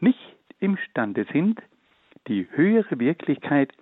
nicht 0.00 0.36
imstande 0.60 1.26
sind, 1.32 1.60
die 2.26 2.46
höhere 2.50 2.98
Wirklichkeit 2.98 3.72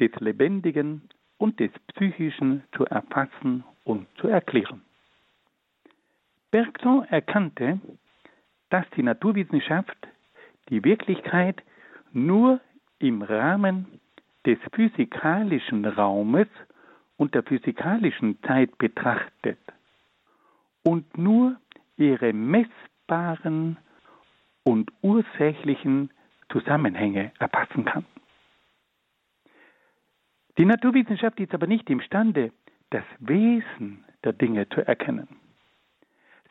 des 0.00 0.12
Lebendigen 0.18 1.02
und 1.42 1.58
des 1.58 1.72
Psychischen 1.88 2.62
zu 2.76 2.86
erfassen 2.86 3.64
und 3.82 4.06
zu 4.18 4.28
erklären. 4.28 4.80
Bergson 6.52 7.04
erkannte, 7.06 7.80
dass 8.70 8.88
die 8.96 9.02
Naturwissenschaft 9.02 9.96
die 10.68 10.84
Wirklichkeit 10.84 11.60
nur 12.12 12.60
im 13.00 13.22
Rahmen 13.22 14.00
des 14.46 14.58
physikalischen 14.72 15.84
Raumes 15.84 16.46
und 17.16 17.34
der 17.34 17.42
physikalischen 17.42 18.40
Zeit 18.42 18.78
betrachtet 18.78 19.58
und 20.84 21.18
nur 21.18 21.56
ihre 21.96 22.32
messbaren 22.32 23.78
und 24.62 24.92
ursächlichen 25.02 26.10
Zusammenhänge 26.52 27.32
erfassen 27.40 27.84
kann. 27.84 28.04
Die 30.58 30.64
Naturwissenschaft 30.64 31.40
ist 31.40 31.54
aber 31.54 31.66
nicht 31.66 31.88
imstande, 31.88 32.52
das 32.90 33.04
Wesen 33.20 34.04
der 34.22 34.32
Dinge 34.34 34.68
zu 34.68 34.86
erkennen. 34.86 35.28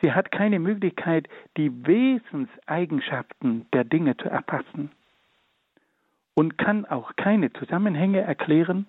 Sie 0.01 0.11
hat 0.11 0.31
keine 0.31 0.59
Möglichkeit, 0.59 1.29
die 1.57 1.71
Wesenseigenschaften 1.85 3.67
der 3.71 3.83
Dinge 3.83 4.17
zu 4.17 4.29
erfassen 4.29 4.91
und 6.33 6.57
kann 6.57 6.85
auch 6.85 7.15
keine 7.15 7.53
Zusammenhänge 7.53 8.21
erklären, 8.21 8.87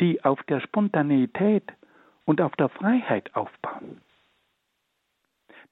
die 0.00 0.24
auf 0.24 0.42
der 0.44 0.60
Spontaneität 0.60 1.70
und 2.24 2.40
auf 2.40 2.56
der 2.56 2.70
Freiheit 2.70 3.34
aufbauen. 3.36 4.00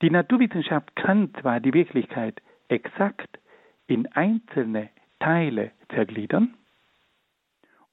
Die 0.03 0.11
Naturwissenschaft 0.11 0.95
kann 0.97 1.33
zwar 1.41 1.61
die 1.61 1.73
Wirklichkeit 1.73 2.43
exakt 2.69 3.39
in 3.87 4.07
einzelne 4.13 4.91
Teile 5.19 5.73
zergliedern 5.89 6.55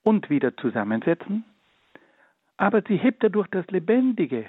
und 0.08 0.30
wieder 0.30 0.56
zusammensetzen, 0.56 1.44
aber 2.56 2.80
sie 2.80 2.96
hebt 2.96 3.22
dadurch 3.22 3.46
das 3.48 3.66
Lebendige 3.66 4.46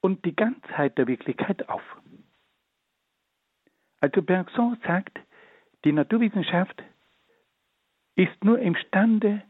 und 0.00 0.24
die 0.24 0.34
Ganzheit 0.34 0.96
der 0.96 1.06
Wirklichkeit 1.06 1.68
auf. 1.68 1.82
Also 4.00 4.22
Bergson 4.22 4.78
sagt, 4.86 5.18
die 5.84 5.92
Naturwissenschaft 5.92 6.82
ist 8.14 8.42
nur 8.42 8.58
imstande, 8.58 9.42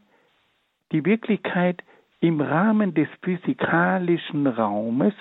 die 0.91 1.05
Wirklichkeit 1.05 1.81
im 2.19 2.41
Rahmen 2.41 2.93
des 2.93 3.07
physikalischen 3.21 4.47
Raumes 4.47 5.13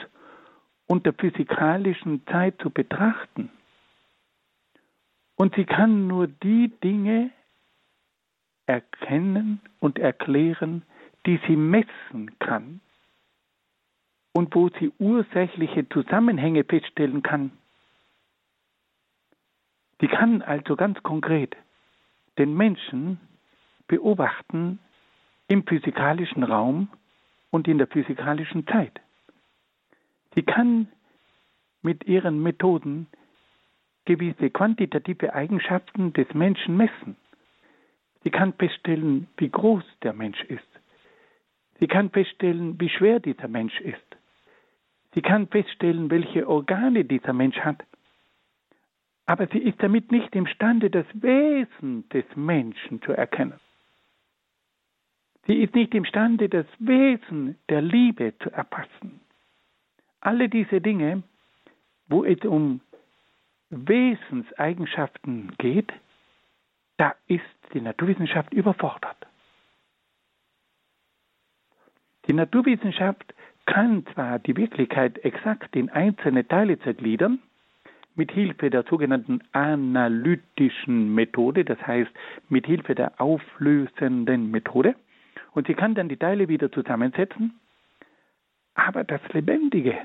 und 0.87 1.07
der 1.07 1.13
physikalischen 1.13 2.27
Zeit 2.27 2.61
zu 2.61 2.71
betrachten. 2.71 3.51
Und 5.37 5.55
sie 5.55 5.67
kann 5.67 6.09
nur 6.09 6.27
die 6.27 6.73
Dinge 6.83 7.31
erkennen 8.67 9.61
und 9.81 9.99
erklären, 9.99 10.83
die 11.25 11.41
sie 11.47 11.57
messen 11.57 12.39
kann 12.39 12.81
und 14.33 14.55
wo 14.55 14.69
sie 14.69 14.93
ursächliche 14.99 15.89
Zusammenhänge 15.89 16.65
feststellen 16.65 17.23
kann. 17.23 17.53
Sie 20.01 20.09
kann 20.09 20.43
also 20.43 20.77
ganz 20.77 21.03
konkret 21.03 21.57
den 22.39 22.55
Menschen 22.55 23.19
beobachten 23.89 24.79
im 25.49 25.67
physikalischen 25.67 26.43
Raum 26.43 26.89
und 27.51 27.67
in 27.67 27.79
der 27.79 27.87
physikalischen 27.87 28.67
Zeit. 28.67 29.01
Sie 30.35 30.43
kann 30.43 30.89
mit 31.83 32.05
ihren 32.07 32.43
Methoden 32.43 33.07
gewisse 34.05 34.51
quantitative 34.51 35.33
Eigenschaften 35.35 36.13
des 36.13 36.33
Menschen 36.35 36.77
messen. 36.77 37.17
Sie 38.27 38.33
kann 38.33 38.55
feststellen, 38.55 39.29
wie 39.37 39.49
groß 39.49 39.85
der 40.03 40.13
Mensch 40.13 40.43
ist. 40.47 40.67
Sie 41.79 41.87
kann 41.87 42.11
feststellen, 42.11 42.75
wie 42.81 42.89
schwer 42.89 43.21
dieser 43.21 43.47
Mensch 43.47 43.81
ist. 43.81 44.17
Sie 45.15 45.23
kann 45.23 45.47
feststellen, 45.47 46.11
welche 46.11 46.49
Organe 46.49 47.05
dieser 47.05 47.33
Mensch 47.33 47.57
hat. 47.61 47.85
Aber 49.27 49.47
sie 49.47 49.61
ist 49.61 49.81
damit 49.81 50.11
nicht 50.11 50.35
imstande, 50.35 50.91
das 50.91 51.07
Wesen 51.13 52.09
des 52.09 52.25
Menschen 52.35 53.01
zu 53.03 53.13
erkennen. 53.13 53.61
Sie 55.47 55.63
ist 55.63 55.77
nicht 55.77 55.95
imstande, 55.95 56.49
das 56.49 56.67
Wesen 56.81 57.57
der 57.69 57.81
Liebe 57.81 58.37
zu 58.41 58.51
erfassen. 58.51 59.21
Alle 60.21 60.49
diese 60.49 60.81
Dinge, 60.81 61.23
wo 62.09 62.25
es 62.25 62.41
um 62.41 62.81
Wesenseigenschaften 63.71 65.53
geht, 65.59 65.93
da 66.97 67.15
ist 67.27 67.43
die 67.73 67.81
Naturwissenschaft 67.81 68.53
überfordert. 68.53 69.17
Die 72.27 72.33
Naturwissenschaft 72.33 73.35
kann 73.67 74.05
zwar 74.15 74.39
die 74.39 74.57
Wirklichkeit 74.57 75.19
exakt 75.25 75.75
in 75.77 75.91
einzelne 75.91 76.47
Teile 76.47 76.79
zergliedern, 76.81 77.41
mit 78.15 78.33
Hilfe 78.33 78.71
der 78.71 78.85
sogenannten 78.85 79.43
analytischen 79.53 81.15
Methode, 81.15 81.65
das 81.65 81.79
heißt 81.87 82.11
mit 82.49 82.67
Hilfe 82.67 82.95
der 82.95 83.21
auflösenden 83.21 84.51
Methode, 84.51 84.95
und 85.53 85.67
sie 85.67 85.75
kann 85.75 85.95
dann 85.95 86.09
die 86.09 86.17
Teile 86.17 86.49
wieder 86.49 86.73
zusammensetzen, 86.73 87.59
aber 88.75 89.05
das 89.05 89.21
Lebendige 89.33 89.97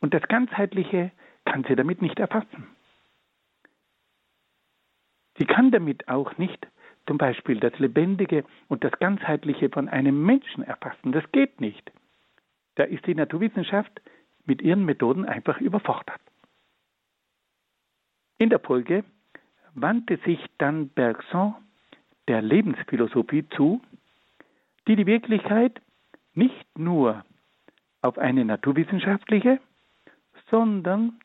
und 0.00 0.14
das 0.14 0.22
Ganzheitliche 0.28 1.10
kann 1.44 1.64
sie 1.64 1.76
damit 1.76 2.02
nicht 2.02 2.18
erfassen. 2.18 2.68
Sie 5.40 5.46
kann 5.46 5.70
damit 5.70 6.06
auch 6.06 6.36
nicht 6.36 6.68
zum 7.06 7.16
Beispiel 7.16 7.58
das 7.58 7.76
Lebendige 7.78 8.44
und 8.68 8.84
das 8.84 8.92
Ganzheitliche 8.98 9.70
von 9.70 9.88
einem 9.88 10.22
Menschen 10.22 10.62
erfassen. 10.62 11.12
Das 11.12 11.24
geht 11.32 11.62
nicht. 11.62 11.90
Da 12.74 12.84
ist 12.84 13.06
die 13.06 13.14
Naturwissenschaft 13.14 14.02
mit 14.44 14.60
ihren 14.60 14.84
Methoden 14.84 15.24
einfach 15.24 15.58
überfordert. 15.58 16.20
In 18.36 18.50
der 18.50 18.60
Folge 18.60 19.02
wandte 19.72 20.18
sich 20.26 20.38
dann 20.58 20.90
Bergson 20.90 21.54
der 22.28 22.42
Lebensphilosophie 22.42 23.48
zu, 23.56 23.80
die 24.86 24.96
die 24.96 25.06
Wirklichkeit 25.06 25.80
nicht 26.34 26.78
nur 26.78 27.24
auf 28.02 28.18
eine 28.18 28.44
naturwissenschaftliche, 28.44 29.58
sondern 30.50 31.18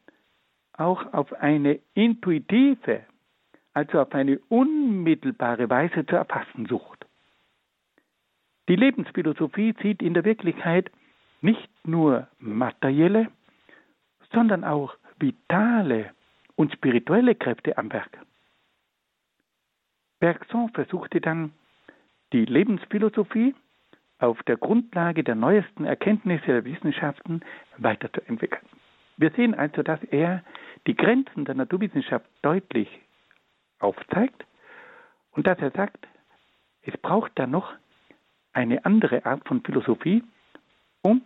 auch 0.72 1.14
auf 1.14 1.34
eine 1.34 1.80
intuitive, 1.96 3.04
also 3.76 4.02
auf 4.02 4.14
eine 4.14 4.40
unmittelbare 4.50 5.70
Weise 5.70 6.06
zu 6.06 6.16
erfassen 6.16 6.66
sucht. 6.66 7.06
Die 8.68 8.76
Lebensphilosophie 8.76 9.76
sieht 9.82 10.02
in 10.02 10.14
der 10.16 10.26
Wirklichkeit 10.26 10.90
nicht 11.42 11.70
nur 11.86 12.28
materielle, 12.40 13.28
sondern 14.32 14.64
auch 14.64 14.96
vitale 15.20 16.12
und 16.56 16.74
spirituelle 16.74 17.36
Kräfte 17.36 17.78
am 17.78 17.92
Werk. 17.92 18.18
Bergson 20.20 20.70
versuchte 20.70 21.22
dann 21.22 21.52
die 22.34 22.46
Lebensphilosophie 22.46 23.54
auf 24.20 24.42
der 24.44 24.58
Grundlage 24.58 25.24
der 25.24 25.36
neuesten 25.36 25.86
Erkenntnisse 25.86 26.48
der 26.48 26.66
Wissenschaften 26.66 27.42
weiterzuentwickeln. 27.78 28.66
Wir 29.18 29.32
sehen 29.32 29.54
also, 29.54 29.84
dass 29.84 30.02
er 30.06 30.44
die 30.88 30.96
Grenzen 30.96 31.46
der 31.46 31.56
Naturwissenschaft 31.56 32.26
deutlich 32.42 32.90
aufzeigt 33.80 34.46
und 35.32 35.48
dass 35.48 35.60
er 35.60 35.72
sagt, 35.72 36.08
es 36.84 36.96
braucht 36.98 37.32
da 37.36 37.48
noch 37.48 37.74
eine 38.54 38.86
andere 38.86 39.26
Art 39.26 39.46
von 39.48 39.62
Philosophie, 39.62 40.24
um 41.02 41.22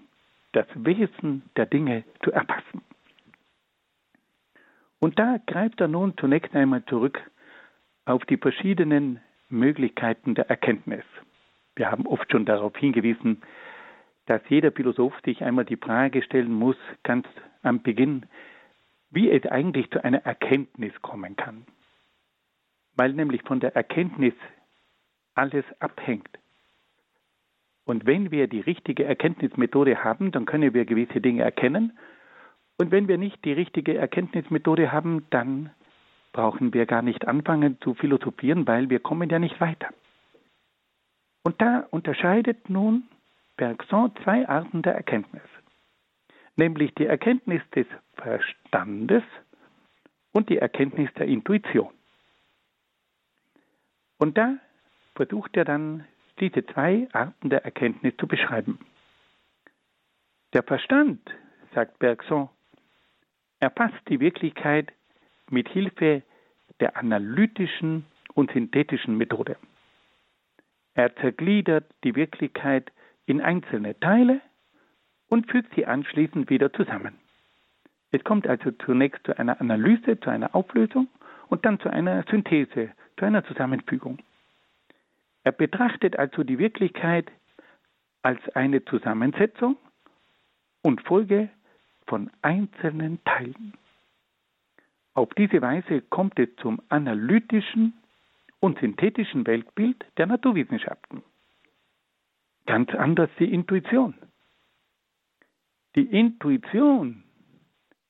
das 0.52 0.68
Wesen 0.74 1.44
der 1.56 1.68
Dinge 1.68 2.04
zu 2.24 2.32
erfassen. 2.32 2.82
Und 5.00 5.18
da 5.20 5.38
greift 5.46 5.80
er 5.80 5.88
nun 5.88 6.18
zunächst 6.18 6.54
einmal 6.56 6.84
zurück 6.86 7.22
auf 8.06 8.26
die 8.26 8.38
verschiedenen 8.38 9.22
Möglichkeiten 9.50 10.36
der 10.36 10.50
Erkenntnis. 10.50 11.06
Wir 11.76 11.92
haben 11.92 12.06
oft 12.08 12.30
schon 12.32 12.46
darauf 12.46 12.76
hingewiesen, 12.76 13.42
dass 14.26 14.42
jeder 14.50 14.72
Philosoph 14.72 15.14
sich 15.24 15.44
einmal 15.44 15.66
die 15.66 15.78
Frage 15.78 16.22
stellen 16.22 16.54
muss, 16.54 16.76
ganz 17.04 17.26
am 17.64 17.82
Beginn, 17.82 18.26
wie 19.12 19.30
es 19.32 19.46
eigentlich 19.46 19.90
zu 19.92 20.04
einer 20.04 20.26
Erkenntnis 20.26 20.94
kommen 21.02 21.36
kann. 21.36 21.66
Weil 23.00 23.14
nämlich 23.14 23.44
von 23.44 23.62
der 23.62 23.78
Erkenntnis 23.78 24.34
alles 25.34 25.64
abhängt. 25.80 26.28
Und 27.86 28.06
wenn 28.06 28.30
wir 28.30 28.48
die 28.48 28.60
richtige 28.60 29.06
Erkenntnismethode 29.06 30.04
haben, 30.04 30.34
dann 30.34 30.46
können 30.46 30.74
wir 30.74 30.84
gewisse 30.84 31.22
Dinge 31.22 31.44
erkennen. 31.44 31.98
Und 32.78 32.92
wenn 32.92 33.08
wir 33.08 33.18
nicht 33.18 33.46
die 33.46 33.54
richtige 33.54 33.98
Erkenntnismethode 33.98 34.92
haben, 34.92 35.26
dann 35.30 35.70
brauchen 36.34 36.74
wir 36.74 36.86
gar 36.86 37.02
nicht 37.02 37.26
anfangen 37.26 37.78
zu 37.80 37.94
philosophieren, 37.94 38.68
weil 38.68 38.90
wir 38.90 39.00
kommen 39.00 39.30
ja 39.30 39.40
nicht 39.40 39.62
weiter. 39.62 39.88
Und 41.44 41.62
da 41.62 41.88
unterscheidet 41.92 42.70
nun 42.70 43.04
Bergson 43.56 44.12
zwei 44.26 44.46
Arten 44.50 44.82
der 44.82 44.96
Erkenntnis, 44.96 45.48
nämlich 46.58 46.94
die 46.96 47.06
Erkenntnis 47.06 47.62
des 47.74 47.88
Verstandes 48.16 49.24
und 50.34 50.50
die 50.50 50.58
Erkenntnis 50.58 51.10
der 51.14 51.28
Intuition. 51.28 51.94
Und 54.20 54.38
da 54.38 54.58
versucht 55.16 55.58
er 55.58 55.66
dann 55.66 56.06
diese 56.40 56.66
zwei 56.68 57.08
Arten 57.14 57.50
der 57.50 57.66
Erkenntnis 57.66 58.14
zu 58.18 58.28
beschreiben. 58.28 58.78
Der 60.54 60.64
Verstand, 60.64 61.20
sagt 61.74 62.00
Bergson, 62.00 62.50
erfasst 63.60 64.00
die 64.08 64.20
Wirklichkeit 64.20 64.92
mit 65.50 65.68
Hilfe 65.70 66.22
der 66.80 66.96
analytischen 66.98 68.06
und 68.34 68.52
synthetischen 68.52 69.18
Methode. 69.18 69.58
Er 70.94 71.16
zergliedert 71.18 71.86
die 72.04 72.16
Wirklichkeit 72.16 72.92
in 73.26 73.42
einzelne 73.42 74.00
Teile 74.00 74.42
und 75.28 75.50
fügt 75.50 75.74
sie 75.76 75.86
anschließend 75.86 76.50
wieder 76.50 76.74
zusammen. 76.74 77.16
Es 78.12 78.24
kommt 78.24 78.48
also 78.48 78.72
zunächst 78.72 79.24
zu 79.26 79.38
einer 79.38 79.62
Analyse, 79.62 80.20
zu 80.20 80.30
einer 80.30 80.56
Auflösung 80.56 81.08
und 81.48 81.66
dann 81.66 81.80
zu 81.80 81.90
einer 81.90 82.24
Synthese, 82.24 82.92
zu 83.20 83.26
einer 83.26 83.44
Zusammenfügung. 83.44 84.18
Er 85.44 85.52
betrachtet 85.52 86.18
also 86.18 86.44
die 86.44 86.58
Wirklichkeit 86.58 87.30
als 88.22 88.40
eine 88.56 88.84
Zusammensetzung 88.86 89.78
und 90.82 91.02
Folge 91.02 91.50
von 92.08 92.32
einzelnen 92.42 93.24
Teilen. 93.26 93.74
Auf 95.14 95.30
diese 95.38 95.62
Weise 95.62 96.02
kommt 96.02 96.40
es 96.40 96.50
zum 96.58 96.82
analytischen 96.90 97.94
und 98.62 98.80
synthetischen 98.80 99.46
Weltbild 99.46 100.06
der 100.18 100.28
Naturwissenschaften. 100.28 101.22
Ganz 102.66 102.90
anders 102.92 103.30
die 103.38 103.52
Intuition. 103.52 104.14
Die 105.96 106.06
Intuition 106.06 107.24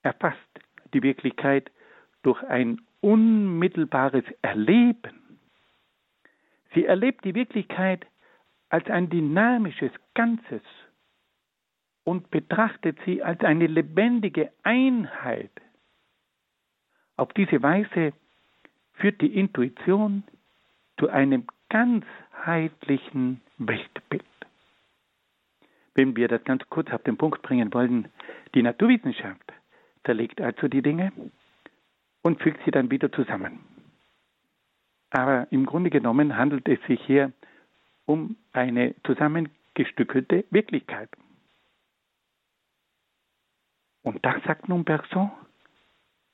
erfasst 0.04 0.38
die 0.93 1.02
Wirklichkeit 1.02 1.72
durch 2.24 2.41
ein 2.43 2.82
unmittelbares 3.02 4.26
Erleben. 4.42 5.40
Sie 6.74 6.86
erlebt 6.86 7.26
die 7.26 7.36
Wirklichkeit 7.36 8.06
als 8.70 8.88
ein 8.88 9.10
dynamisches 9.10 9.92
Ganzes 10.14 10.62
und 12.04 12.30
betrachtet 12.32 12.98
sie 13.06 13.24
als 13.24 13.42
eine 13.42 13.68
lebendige 13.68 14.52
Einheit. 14.64 15.52
Auf 17.18 17.34
diese 17.34 17.62
Weise 17.62 18.14
führt 18.94 19.22
die 19.22 19.36
Intuition 19.36 20.24
zu 20.98 21.10
einem 21.10 21.46
ganzheitlichen 21.70 23.42
Weltbild. 23.58 24.24
Wenn 25.96 26.16
wir 26.16 26.28
das 26.28 26.44
ganz 26.44 26.64
kurz 26.70 26.92
auf 26.92 27.04
den 27.04 27.18
Punkt 27.18 27.42
bringen 27.42 27.74
wollen, 27.74 28.08
die 28.56 28.64
Naturwissenschaft 28.64 29.54
zerlegt 30.06 30.42
also 30.42 30.68
die 30.68 30.82
Dinge 30.82 31.12
und 32.30 32.39
fügt 32.44 32.63
sie 32.63 32.70
dann 32.70 32.92
wieder 32.92 33.12
zusammen. 33.12 33.60
Aber 35.10 35.52
im 35.52 35.65
Grunde 35.65 35.89
genommen 35.89 36.38
handelt 36.38 36.68
es 36.70 36.80
sich 36.86 37.04
hier 37.04 37.34
um 38.06 38.36
eine 38.54 38.94
zusammengestückelte 39.04 40.46
Wirklichkeit. 40.52 41.10
Und 44.04 44.24
das 44.24 44.44
sagt 44.44 44.70
nun 44.70 44.84
Bergson, 44.84 45.32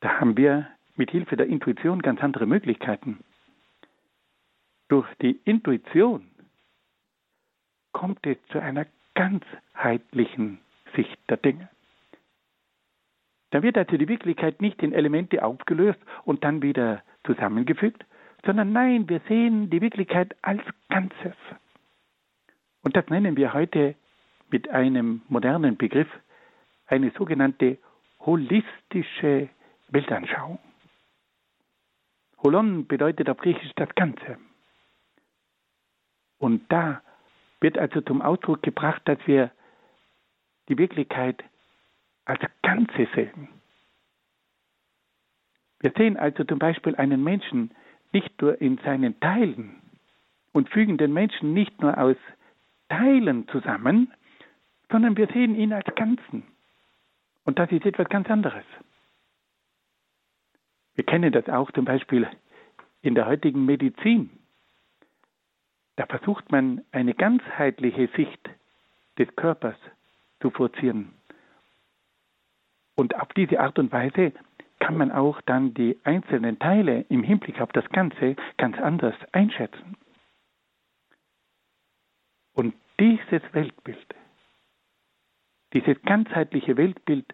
da 0.02 0.20
haben 0.20 0.36
wir 0.36 0.68
mit 0.98 1.12
Hilfe 1.12 1.38
der 1.38 1.48
Intuition 1.48 2.02
ganz 2.02 2.22
andere 2.22 2.46
Möglichkeiten. 2.46 3.24
Durch 4.90 5.08
die 5.22 5.40
Intuition 5.46 6.30
kommt 7.94 8.28
es 8.28 8.38
zu 8.52 8.60
einer 8.60 8.86
ganzheitlichen 9.14 10.60
Sicht 10.94 11.18
der 11.30 11.38
Dinge. 11.38 11.70
Da 13.56 13.64
wird 13.64 13.78
also 13.78 13.96
die 13.96 14.10
Wirklichkeit 14.10 14.62
nicht 14.62 14.84
in 14.84 14.92
Elemente 14.92 15.42
aufgelöst 15.42 16.00
und 16.26 16.44
dann 16.44 16.62
wieder 16.62 17.02
zusammengefügt, 17.24 18.04
sondern 18.46 18.74
nein, 18.74 19.08
wir 19.08 19.22
sehen 19.30 19.70
die 19.70 19.80
Wirklichkeit 19.80 20.36
als 20.42 20.62
Ganzes. 20.90 21.38
Und 22.82 22.98
das 22.98 23.08
nennen 23.08 23.38
wir 23.38 23.54
heute 23.54 23.96
mit 24.52 24.68
einem 24.72 25.22
modernen 25.30 25.78
Begriff 25.78 26.10
eine 26.88 27.12
sogenannte 27.12 27.78
holistische 28.20 29.48
Weltanschauung. 29.88 30.60
Holon 32.44 32.88
bedeutet 32.88 33.30
auf 33.30 33.38
Griechisch 33.38 33.72
das 33.78 33.96
Ganze. 33.96 34.38
Und 36.40 36.70
da 36.70 37.02
wird 37.62 37.78
also 37.78 38.02
zum 38.02 38.22
Ausdruck 38.22 38.64
gebracht, 38.64 39.04
dass 39.06 39.20
wir 39.26 39.50
die 40.68 40.78
Wirklichkeit 40.78 41.42
als 42.26 42.42
Ganze 42.62 43.08
sehen. 43.16 43.48
Wir 45.80 45.92
sehen 45.96 46.18
also 46.18 46.44
zum 46.44 46.60
Beispiel 46.60 46.96
einen 46.96 47.24
Menschen 47.24 47.72
nicht 48.12 48.42
nur 48.42 48.60
in 48.60 48.78
seinen 48.80 49.20
Teilen 49.20 49.82
und 50.52 50.70
fügen 50.70 50.98
den 50.98 51.14
Menschen 51.14 51.54
nicht 51.54 51.82
nur 51.82 51.98
aus 51.98 52.18
Teilen 52.90 53.48
zusammen, 53.50 54.12
sondern 54.90 55.18
wir 55.18 55.28
sehen 55.28 55.56
ihn 55.56 55.74
als 55.74 55.94
Ganzen. 55.96 56.44
Und 57.44 57.60
das 57.60 57.72
ist 57.72 57.86
etwas 57.86 58.10
ganz 58.10 58.30
anderes. 58.30 58.64
Wir 60.96 61.04
kennen 61.04 61.32
das 61.32 61.48
auch 61.50 61.72
zum 61.72 61.86
Beispiel 61.86 62.28
in 63.02 63.16
der 63.16 63.28
heutigen 63.28 63.66
Medizin. 63.66 64.30
Da 65.98 66.06
versucht 66.06 66.52
man 66.52 66.84
eine 66.92 67.14
ganzheitliche 67.14 68.08
Sicht 68.16 68.50
des 69.18 69.34
Körpers 69.36 69.76
zu 70.42 70.50
forcieren. 70.50 71.14
Und 72.96 73.16
auf 73.16 73.28
diese 73.34 73.60
Art 73.60 73.78
und 73.78 73.92
Weise 73.92 74.32
kann 74.80 74.98
man 74.98 75.12
auch 75.12 75.42
dann 75.42 75.74
die 75.74 75.98
einzelnen 76.04 76.60
Teile 76.60 77.06
im 77.10 77.24
Hinblick 77.24 77.60
auf 77.62 77.72
das 77.72 77.88
Ganze 77.90 78.36
ganz 78.58 78.78
anders 78.78 79.16
einschätzen. 79.32 79.98
Und 82.54 82.74
dieses 83.00 83.42
Weltbild, 83.52 84.16
dieses 85.74 86.02
ganzheitliche 86.04 86.78
Weltbild, 86.78 87.26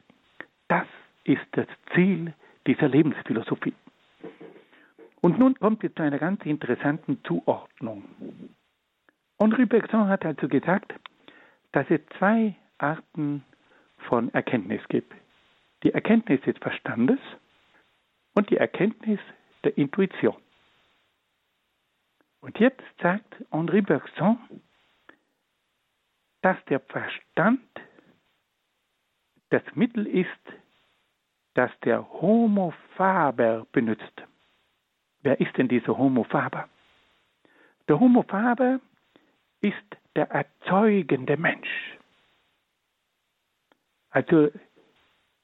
das 0.68 0.88
ist 1.26 1.46
das 1.52 1.68
Ziel 1.94 2.34
dieser 2.66 2.88
Lebensphilosophie. 2.88 3.74
Und 5.22 5.38
nun 5.38 5.54
kommt 5.60 5.84
es 5.84 5.94
zu 5.94 6.02
einer 6.02 6.18
ganz 6.18 6.44
interessanten 6.46 7.24
Zuordnung. 7.24 8.04
Henri 9.40 9.66
Bergson 9.66 10.08
hat 10.08 10.26
also 10.26 10.48
gesagt, 10.48 10.94
dass 11.72 11.86
es 11.90 12.02
zwei 12.18 12.56
Arten 12.80 13.44
von 13.98 14.34
Erkenntnis 14.34 14.82
gibt. 14.90 15.14
Die 15.84 15.94
Erkenntnis 15.94 16.42
des 16.42 16.58
Verstandes 16.58 17.20
und 18.34 18.50
die 18.50 18.58
Erkenntnis 18.58 19.20
der 19.64 19.78
Intuition. 19.78 20.38
Und 22.42 22.60
jetzt 22.60 22.84
sagt 23.02 23.36
Henri 23.52 23.82
Bergson, 23.82 24.40
dass 26.42 26.58
der 26.66 26.80
Verstand 26.80 27.62
das 29.50 29.64
Mittel 29.76 30.08
ist, 30.08 30.30
das 31.54 31.72
der 31.84 32.10
Homo 32.14 32.74
faber 32.96 33.68
benutzt. 33.72 34.24
Wer 35.22 35.40
ist 35.40 35.56
denn 35.58 35.68
dieser 35.68 35.98
Homo 35.98 36.24
faber? 36.24 36.68
Der 37.88 38.00
Homo 38.00 38.24
faber 38.24 38.80
ist 39.60 39.76
der 40.16 40.30
erzeugende 40.32 41.38
Mensch. 41.38 41.98
Also 44.10 44.50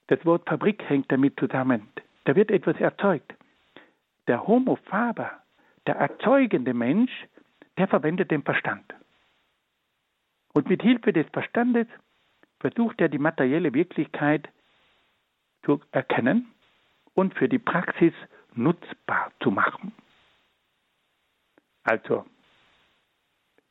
das 0.08 0.26
Wort 0.26 0.48
Fabrik 0.48 0.84
hängt 0.90 1.12
damit 1.12 1.40
zusammen. 1.40 1.88
Da 2.26 2.36
wird 2.36 2.52
etwas 2.52 2.80
erzeugt. 2.80 3.34
Der 4.28 4.46
Homo 4.48 4.76
faber, 4.76 5.42
der 5.86 5.96
erzeugende 5.96 6.74
Mensch, 6.74 7.12
der 7.78 7.88
verwendet 7.88 8.32
den 8.32 8.44
Verstand. 8.44 8.94
Und 10.54 10.70
mit 10.70 10.82
Hilfe 10.82 11.14
des 11.14 11.28
Verstandes 11.32 11.88
versucht 12.60 13.00
er 13.00 13.10
die 13.10 13.20
materielle 13.20 13.74
Wirklichkeit 13.74 14.50
zu 15.64 15.82
erkennen 15.92 16.52
und 17.14 17.34
für 17.36 17.48
die 17.48 17.60
Praxis 17.60 18.14
nutzbar 18.56 19.32
zu 19.42 19.52
machen. 19.52 19.94
Also, 21.84 22.26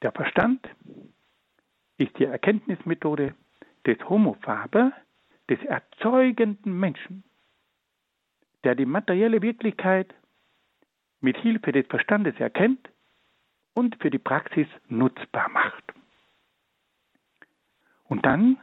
der 0.03 0.13
Verstand 0.13 0.67
ist 1.99 2.17
die 2.19 2.25
Erkenntnismethode 2.25 3.35
des 3.87 3.99
Homo 4.09 4.35
faber, 4.43 4.93
des 5.49 5.61
erzeugenden 5.65 6.79
Menschen, 6.79 7.25
der 8.65 8.75
die 8.75 8.87
materielle 8.87 9.43
Wirklichkeit 9.43 10.15
mit 11.21 11.37
Hilfe 11.39 11.73
des 11.73 11.87
Verstandes 11.87 12.39
erkennt 12.39 12.89
und 13.75 13.97
für 14.01 14.11
die 14.11 14.19
Praxis 14.19 14.67
nutzbar 14.89 15.49
macht. 15.51 15.85
Und 18.05 18.25
dann 18.25 18.59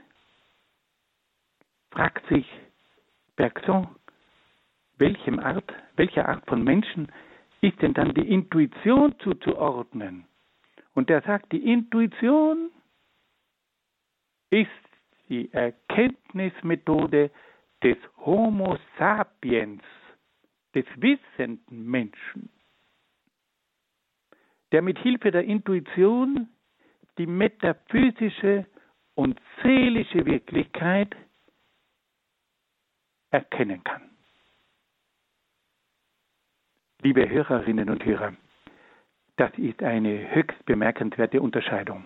fragt 1.92 2.28
sich 2.28 2.48
Bergson, 3.36 3.88
welchem 4.98 5.40
Art, 5.40 5.72
welcher 5.96 6.28
Art 6.28 6.46
von 6.48 6.64
Menschen 6.64 7.12
ist 7.62 7.82
denn 7.82 7.94
dann 7.94 8.14
die 8.14 8.28
Intuition 8.28 9.18
zuzuordnen? 9.20 10.26
Und 10.94 11.10
er 11.10 11.22
sagt, 11.22 11.52
die 11.52 11.72
Intuition 11.72 12.72
ist 14.50 14.70
die 15.34 15.52
Erkenntnismethode 15.52 17.32
des 17.82 17.98
Homo 18.18 18.78
sapiens, 19.00 19.82
des 20.76 20.86
wissenden 20.98 21.90
Menschen, 21.90 22.50
der 24.72 24.84
mit 24.84 25.00
Hilfe 25.00 25.32
der 25.32 25.44
Intuition 25.44 26.50
die 27.18 27.26
metaphysische 27.26 28.68
und 29.16 29.42
seelische 29.64 30.24
Wirklichkeit 30.24 31.16
erkennen 33.32 33.84
kann. 33.84 34.12
Liebe 37.02 37.28
Hörerinnen 37.28 37.90
und 37.90 38.06
Hörer, 38.06 38.34
das 39.38 39.52
ist 39.58 39.82
eine 39.82 40.36
höchst 40.36 40.64
bemerkenswerte 40.66 41.42
Unterscheidung. 41.42 42.06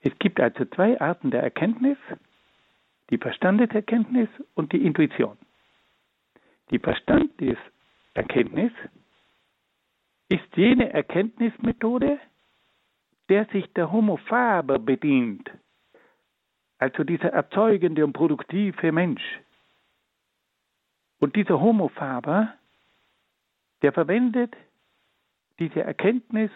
Es 0.00 0.16
gibt 0.18 0.40
also 0.40 0.64
zwei 0.66 1.00
Arten 1.00 1.30
der 1.30 1.42
Erkenntnis, 1.42 1.98
die 3.10 3.18
Verstandeserkenntnis 3.18 4.28
und 4.54 4.72
die 4.72 4.84
Intuition. 4.84 5.36
Die 6.70 6.78
Verstandeserkenntnis 6.78 8.72
ist 10.28 10.56
jene 10.56 10.92
Erkenntnismethode, 10.92 12.18
der 13.28 13.46
sich 13.46 13.72
der 13.74 13.90
Homo 13.90 14.16
faber 14.16 14.78
bedient, 14.78 15.50
also 16.78 17.04
dieser 17.04 17.30
erzeugende 17.30 18.04
und 18.04 18.12
produktive 18.12 18.92
Mensch. 18.92 19.22
Und 21.18 21.34
dieser 21.34 21.60
Homo 21.60 21.88
faber, 21.88 22.54
der 23.82 23.92
verwendet 23.92 24.54
diese 25.58 25.82
Erkenntnis, 25.82 26.50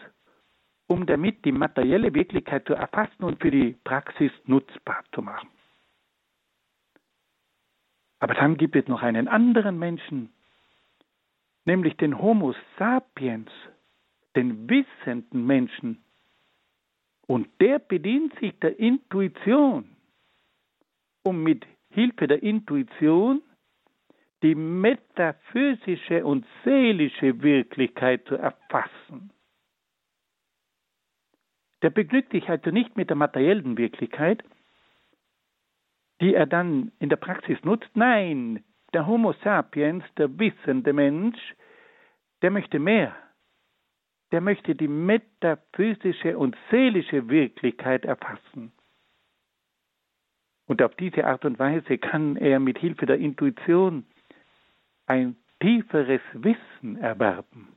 um 0.92 1.06
damit 1.06 1.42
die 1.46 1.52
materielle 1.52 2.12
Wirklichkeit 2.14 2.66
zu 2.66 2.74
erfassen 2.74 3.24
und 3.24 3.40
für 3.40 3.50
die 3.50 3.74
Praxis 3.82 4.30
nutzbar 4.44 5.02
zu 5.14 5.22
machen. 5.22 5.48
Aber 8.20 8.34
dann 8.34 8.58
gibt 8.58 8.76
es 8.76 8.86
noch 8.86 9.02
einen 9.02 9.26
anderen 9.26 9.78
Menschen, 9.78 10.32
nämlich 11.64 11.96
den 11.96 12.20
Homo 12.20 12.54
sapiens, 12.78 13.50
den 14.36 14.68
wissenden 14.68 15.46
Menschen. 15.46 16.04
Und 17.26 17.48
der 17.60 17.78
bedient 17.78 18.38
sich 18.38 18.56
der 18.60 18.78
Intuition, 18.78 19.96
um 21.22 21.42
mit 21.42 21.66
Hilfe 21.88 22.28
der 22.28 22.42
Intuition 22.42 23.42
die 24.42 24.54
metaphysische 24.54 26.24
und 26.24 26.44
seelische 26.64 27.42
Wirklichkeit 27.42 28.26
zu 28.26 28.34
erfassen. 28.34 29.31
Der 31.82 31.90
begnügt 31.90 32.32
sich 32.32 32.48
also 32.48 32.70
nicht 32.70 32.96
mit 32.96 33.10
der 33.10 33.16
materiellen 33.16 33.76
Wirklichkeit, 33.76 34.42
die 36.20 36.34
er 36.34 36.46
dann 36.46 36.92
in 37.00 37.08
der 37.08 37.16
Praxis 37.16 37.58
nutzt. 37.64 37.90
Nein, 37.94 38.64
der 38.92 39.06
Homo 39.06 39.32
sapiens, 39.44 40.04
der 40.16 40.38
wissende 40.38 40.92
Mensch, 40.92 41.38
der 42.42 42.50
möchte 42.50 42.78
mehr. 42.78 43.16
Der 44.30 44.40
möchte 44.40 44.74
die 44.74 44.88
metaphysische 44.88 46.38
und 46.38 46.56
seelische 46.70 47.28
Wirklichkeit 47.28 48.04
erfassen. 48.04 48.72
Und 50.66 50.80
auf 50.80 50.94
diese 50.94 51.26
Art 51.26 51.44
und 51.44 51.58
Weise 51.58 51.98
kann 51.98 52.36
er 52.36 52.60
mit 52.60 52.78
Hilfe 52.78 53.04
der 53.04 53.18
Intuition 53.18 54.06
ein 55.06 55.36
tieferes 55.60 56.22
Wissen 56.32 56.96
erwerben 56.96 57.76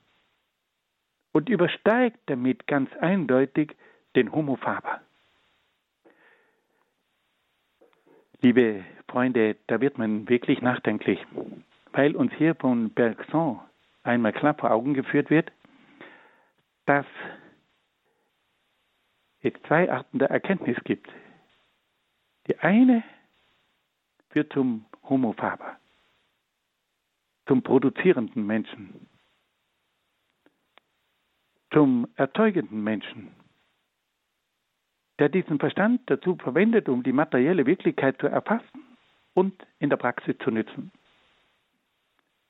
und 1.34 1.50
übersteigt 1.50 2.20
damit 2.28 2.68
ganz 2.68 2.90
eindeutig 3.02 3.76
den 4.16 4.32
Homo 4.32 4.56
faber. 4.56 5.02
Liebe 8.42 8.86
Freunde, 9.10 9.56
da 9.68 9.82
wird 9.82 9.98
man 9.98 10.28
wirklich 10.30 10.62
nachdenklich, 10.62 11.20
weil 11.92 12.16
uns 12.16 12.34
hier 12.34 12.56
von 12.56 12.90
Bergson 12.92 13.60
einmal 14.04 14.34
klar 14.34 14.54
vor 14.54 14.72
Augen 14.72 14.94
geführt 14.94 15.30
wird, 15.30 15.52
dass 16.86 17.06
es 19.42 19.54
zwei 19.68 19.92
Arten 19.92 20.20
der 20.20 20.30
Erkenntnis 20.30 20.78
gibt. 20.84 21.10
Die 22.48 22.58
eine 22.60 23.04
führt 24.30 24.54
zum 24.54 24.86
Homo 25.04 25.34
faber, 25.34 25.78
zum 27.48 27.64
produzierenden 27.64 28.46
Menschen, 28.46 29.08
zum 31.72 32.08
erzeugenden 32.16 32.84
Menschen, 32.84 33.32
der 35.20 35.30
diesen 35.30 35.60
Verstand 35.60 36.02
dazu 36.08 36.36
verwendet, 36.36 36.90
um 36.90 37.04
die 37.04 37.14
materielle 37.14 37.66
Wirklichkeit 37.66 38.20
zu 38.20 38.28
erfassen 38.28 38.84
und 39.34 39.54
in 39.80 39.90
der 39.90 39.98
Praxis 39.98 40.36
zu 40.40 40.52
nützen. 40.52 40.92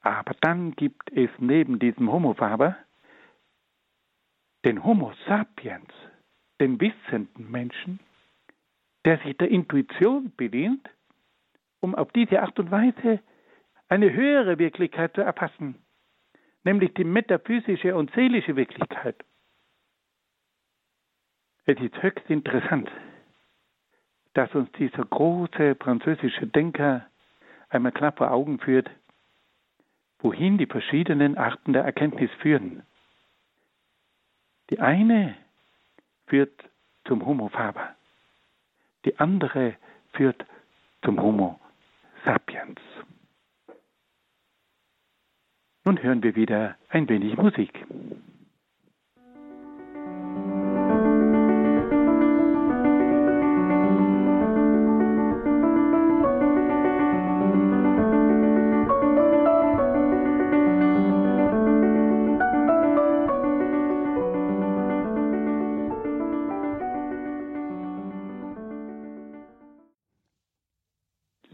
Aber 0.01 0.35
dann 0.41 0.71
gibt 0.71 1.11
es 1.11 1.29
neben 1.39 1.79
diesem 1.79 2.11
Homo 2.11 2.33
faber 2.33 2.77
den 4.65 4.83
Homo 4.83 5.13
sapiens, 5.27 5.93
den 6.59 6.79
wissenden 6.81 7.51
Menschen, 7.51 7.99
der 9.05 9.19
sich 9.19 9.37
der 9.37 9.49
Intuition 9.49 10.31
bedient, 10.35 10.89
um 11.81 11.93
auf 11.93 12.11
diese 12.13 12.41
Art 12.41 12.57
und 12.59 12.71
Weise 12.71 13.19
eine 13.87 14.11
höhere 14.11 14.57
Wirklichkeit 14.57 15.13
zu 15.13 15.21
erfassen, 15.21 15.75
nämlich 16.63 16.93
die 16.95 17.03
metaphysische 17.03 17.95
und 17.95 18.11
seelische 18.15 18.55
Wirklichkeit. 18.55 19.23
Es 21.67 21.79
ist 21.79 22.01
höchst 22.01 22.29
interessant, 22.29 22.89
dass 24.33 24.53
uns 24.53 24.71
dieser 24.73 25.03
große 25.03 25.75
französische 25.75 26.45
Denker 26.45 27.07
einmal 27.69 27.91
klar 27.91 28.11
vor 28.11 28.29
Augen 28.29 28.59
führt, 28.59 28.89
wohin 30.19 30.59
die 30.59 30.67
verschiedenen 30.67 31.37
Arten 31.37 31.73
der 31.73 31.83
Erkenntnis 31.83 32.29
führen. 32.41 32.83
Die 34.69 34.79
eine 34.79 35.35
führt 36.27 36.53
zum 37.05 37.25
Homo 37.25 37.49
faber, 37.49 37.95
die 39.05 39.17
andere 39.19 39.75
führt 40.13 40.45
zum 41.03 41.19
Homo 41.21 41.59
sapiens. 42.25 42.79
Nun 45.83 46.01
hören 46.01 46.23
wir 46.23 46.35
wieder 46.35 46.75
ein 46.89 47.07
wenig 47.09 47.37
Musik. 47.37 47.85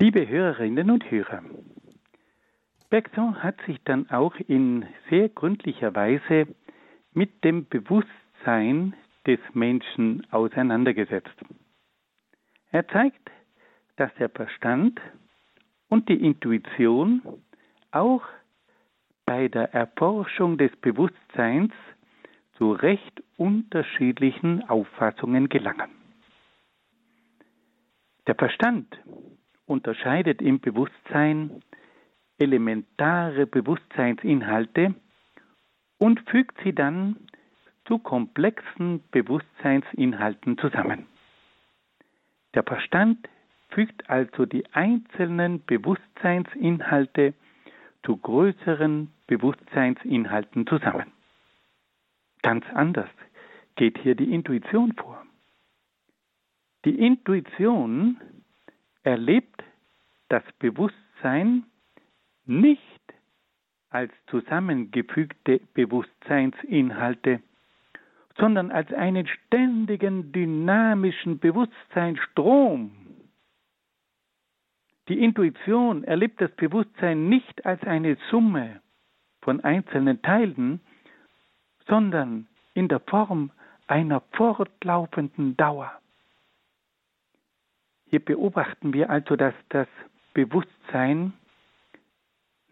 Liebe 0.01 0.27
Hörerinnen 0.27 0.89
und 0.89 1.11
Hörer, 1.11 1.43
Bergson 2.89 3.43
hat 3.43 3.61
sich 3.67 3.77
dann 3.83 4.09
auch 4.09 4.33
in 4.47 4.83
sehr 5.11 5.29
gründlicher 5.29 5.93
Weise 5.93 6.47
mit 7.13 7.43
dem 7.43 7.67
Bewusstsein 7.67 8.95
des 9.27 9.37
Menschen 9.53 10.25
auseinandergesetzt. 10.31 11.35
Er 12.71 12.87
zeigt, 12.87 13.29
dass 13.97 14.11
der 14.15 14.29
Verstand 14.29 14.99
und 15.87 16.09
die 16.09 16.25
Intuition 16.25 17.21
auch 17.91 18.23
bei 19.27 19.49
der 19.49 19.71
Erforschung 19.71 20.57
des 20.57 20.75
Bewusstseins 20.77 21.73
zu 22.57 22.71
recht 22.71 23.21
unterschiedlichen 23.37 24.67
Auffassungen 24.67 25.47
gelangen. 25.47 25.91
Der 28.25 28.33
Verstand 28.33 28.87
unterscheidet 29.65 30.41
im 30.41 30.59
Bewusstsein 30.59 31.61
elementare 32.37 33.45
Bewusstseinsinhalte 33.45 34.95
und 35.97 36.19
fügt 36.29 36.57
sie 36.63 36.73
dann 36.73 37.15
zu 37.85 37.99
komplexen 37.99 39.03
Bewusstseinsinhalten 39.11 40.57
zusammen. 40.57 41.05
Der 42.53 42.63
Verstand 42.63 43.29
fügt 43.69 44.09
also 44.09 44.45
die 44.45 44.65
einzelnen 44.73 45.63
Bewusstseinsinhalte 45.65 47.33
zu 48.03 48.17
größeren 48.17 49.11
Bewusstseinsinhalten 49.27 50.67
zusammen. 50.67 51.11
Ganz 52.41 52.65
anders 52.73 53.09
geht 53.75 53.97
hier 53.99 54.15
die 54.15 54.33
Intuition 54.33 54.93
vor. 54.93 55.23
Die 56.83 56.99
Intuition 56.99 58.19
erlebt 59.03 59.63
das 60.29 60.43
Bewusstsein 60.59 61.65
nicht 62.45 62.81
als 63.89 64.11
zusammengefügte 64.27 65.59
Bewusstseinsinhalte, 65.73 67.41
sondern 68.37 68.71
als 68.71 68.91
einen 68.93 69.27
ständigen 69.27 70.31
dynamischen 70.31 71.39
Bewusstseinsstrom. 71.39 72.91
Die 75.09 75.21
Intuition 75.23 76.03
erlebt 76.05 76.39
das 76.39 76.51
Bewusstsein 76.51 77.27
nicht 77.27 77.65
als 77.65 77.83
eine 77.83 78.17
Summe 78.29 78.81
von 79.41 79.59
einzelnen 79.61 80.21
Teilen, 80.21 80.79
sondern 81.87 82.47
in 82.73 82.87
der 82.87 83.01
Form 83.01 83.51
einer 83.87 84.21
fortlaufenden 84.31 85.57
Dauer. 85.57 86.00
Hier 88.11 88.19
beobachten 88.19 88.93
wir 88.93 89.09
also, 89.09 89.37
dass 89.37 89.53
das 89.69 89.87
Bewusstsein 90.33 91.31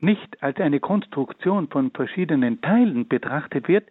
nicht 0.02 0.44
als 0.44 0.60
eine 0.60 0.82
Konstruktion 0.82 1.70
von 1.70 1.92
verschiedenen 1.92 2.60
Teilen 2.60 3.08
betrachtet 3.08 3.70
wird, 3.70 3.90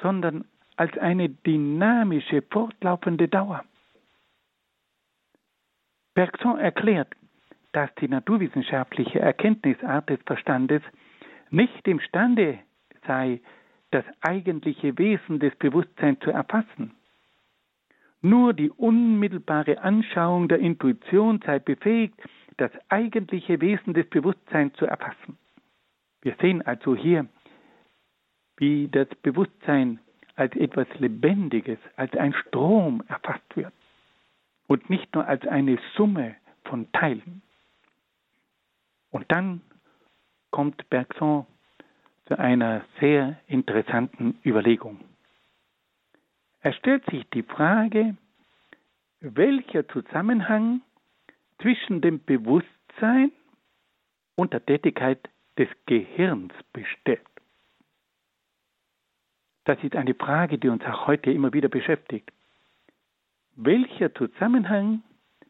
sondern 0.00 0.44
als 0.76 0.96
eine 0.98 1.30
dynamische, 1.30 2.42
fortlaufende 2.42 3.26
Dauer. 3.26 3.64
Bergson 6.14 6.58
erklärt, 6.60 7.12
dass 7.72 7.92
die 7.96 8.08
naturwissenschaftliche 8.08 9.18
Erkenntnisart 9.18 10.08
des 10.08 10.20
Verstandes 10.26 10.82
nicht 11.50 11.88
imstande 11.88 12.60
sei, 13.04 13.40
das 13.90 14.04
eigentliche 14.20 14.96
Wesen 14.96 15.40
des 15.40 15.56
Bewusstseins 15.56 16.20
zu 16.20 16.30
erfassen. 16.30 16.94
Nur 18.20 18.52
die 18.52 18.70
unmittelbare 18.70 19.80
Anschauung 19.80 20.48
der 20.48 20.58
Intuition 20.58 21.40
sei 21.44 21.58
befähigt, 21.58 22.20
das 22.56 22.72
eigentliche 22.88 23.60
Wesen 23.60 23.94
des 23.94 24.08
Bewusstseins 24.10 24.74
zu 24.74 24.86
erfassen. 24.86 25.38
Wir 26.22 26.34
sehen 26.40 26.62
also 26.62 26.96
hier, 26.96 27.26
wie 28.56 28.88
das 28.88 29.08
Bewusstsein 29.22 30.00
als 30.34 30.54
etwas 30.56 30.88
Lebendiges, 30.98 31.78
als 31.96 32.14
ein 32.16 32.32
Strom 32.34 33.02
erfasst 33.08 33.56
wird 33.56 33.72
und 34.66 34.90
nicht 34.90 35.14
nur 35.14 35.26
als 35.26 35.46
eine 35.46 35.78
Summe 35.96 36.34
von 36.64 36.90
Teilen. 36.92 37.42
Und 39.10 39.30
dann 39.30 39.60
kommt 40.50 40.88
Bergson 40.90 41.46
zu 42.26 42.38
einer 42.38 42.84
sehr 43.00 43.38
interessanten 43.46 44.38
Überlegung. 44.44 45.00
Er 46.68 46.74
stellt 46.74 47.02
sich 47.06 47.24
die 47.30 47.44
Frage, 47.44 48.14
welcher 49.20 49.88
Zusammenhang 49.88 50.82
zwischen 51.62 52.02
dem 52.02 52.22
Bewusstsein 52.22 53.32
und 54.34 54.52
der 54.52 54.66
Tätigkeit 54.66 55.30
des 55.56 55.68
Gehirns 55.86 56.52
besteht. 56.74 57.22
Das 59.64 59.82
ist 59.82 59.96
eine 59.96 60.12
Frage, 60.12 60.58
die 60.58 60.68
uns 60.68 60.84
auch 60.84 61.06
heute 61.06 61.30
immer 61.30 61.54
wieder 61.54 61.70
beschäftigt. 61.70 62.30
Welcher 63.56 64.14
Zusammenhang 64.14 65.02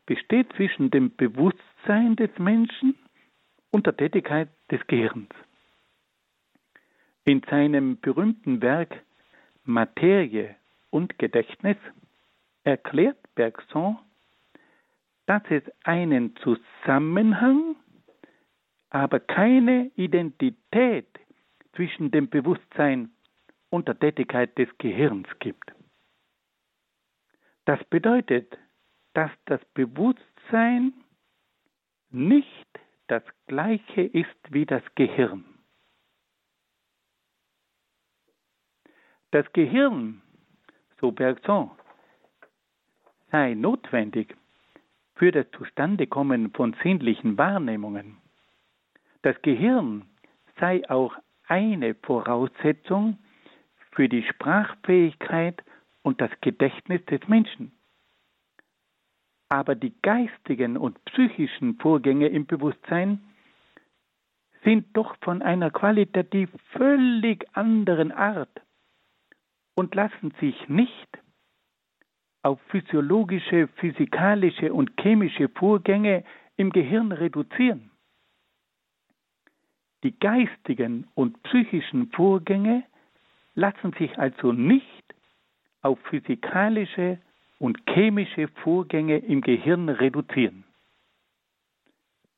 besteht 0.07 0.52
zwischen 0.52 0.92
dem 0.92 1.16
Bewusstsein 1.16 2.14
des 2.14 2.31
Menschen 2.38 2.94
und 3.72 3.87
der 3.87 3.96
Tätigkeit 3.96 4.50
des 4.70 4.87
Gehirns? 4.87 5.31
In 7.24 7.42
seinem 7.50 7.98
berühmten 7.98 8.62
Werk 8.62 9.02
Materie 9.64 10.54
und 10.90 11.18
Gedächtnis 11.18 11.77
erklärt 12.64 13.18
Bergson, 13.35 13.98
dass 15.27 15.42
es 15.51 15.62
einen 15.85 16.35
Zusammenhang, 16.37 17.77
aber 18.90 19.20
keine 19.20 19.90
Identität 19.96 21.09
zwischen 21.74 22.11
dem 22.11 22.29
Bewusstsein 22.29 23.11
und 23.70 23.88
der 23.88 23.98
Tätigkeit 23.98 24.57
des 24.57 24.68
Gehirns 24.79 25.29
gibt. 25.38 25.72
Das 27.66 27.83
bedeutet, 27.85 28.59
dass 29.12 29.31
das 29.44 29.61
Bewusstsein 29.74 30.94
nicht 32.11 32.66
das 33.09 33.22
gleiche 33.46 34.03
ist 34.03 34.37
wie 34.51 34.64
das 34.64 34.83
Gehirn. 34.94 35.44
Das 39.31 39.53
Gehirn, 39.53 40.22
so 41.00 41.12
Bergson, 41.12 41.70
sei 43.30 43.54
notwendig 43.54 44.37
für 45.14 45.32
das 45.32 45.46
Zustandekommen 45.56 46.52
von 46.52 46.74
sinnlichen 46.82 47.37
Wahrnehmungen. 47.38 48.18
Das 49.22 49.40
Gehirn 49.42 50.06
sei 50.61 50.88
auch 50.88 51.16
eine 51.46 51.94
Voraussetzung 51.94 53.18
für 53.92 54.08
die 54.08 54.22
Sprachfähigkeit 54.22 55.62
und 56.02 56.20
das 56.20 56.30
Gedächtnis 56.40 57.04
des 57.06 57.26
Menschen. 57.26 57.72
Aber 59.48 59.74
die 59.74 59.94
geistigen 60.02 60.76
und 60.76 61.02
psychischen 61.06 61.78
Vorgänge 61.78 62.28
im 62.28 62.46
Bewusstsein 62.46 63.20
sind 64.62 64.96
doch 64.96 65.16
von 65.22 65.42
einer 65.42 65.70
qualitativ 65.70 66.50
völlig 66.72 67.46
anderen 67.56 68.12
Art 68.12 68.61
und 69.78 69.94
lassen 69.94 70.34
sich 70.40 70.68
nicht 70.68 71.08
auf 72.42 72.60
physiologische, 72.62 73.68
physikalische 73.76 74.74
und 74.74 74.90
chemische 75.00 75.48
Vorgänge 75.50 76.24
im 76.56 76.70
Gehirn 76.70 77.12
reduzieren. 77.12 77.92
Die 80.02 80.18
geistigen 80.18 81.06
und 81.14 81.40
psychischen 81.44 82.10
Vorgänge 82.10 82.82
lassen 83.54 83.92
sich 83.92 84.18
also 84.18 84.50
nicht 84.52 85.14
auf 85.82 86.00
physikalische 86.10 87.20
und 87.60 87.78
chemische 87.88 88.48
Vorgänge 88.48 89.18
im 89.18 89.42
Gehirn 89.42 89.88
reduzieren. 89.88 90.64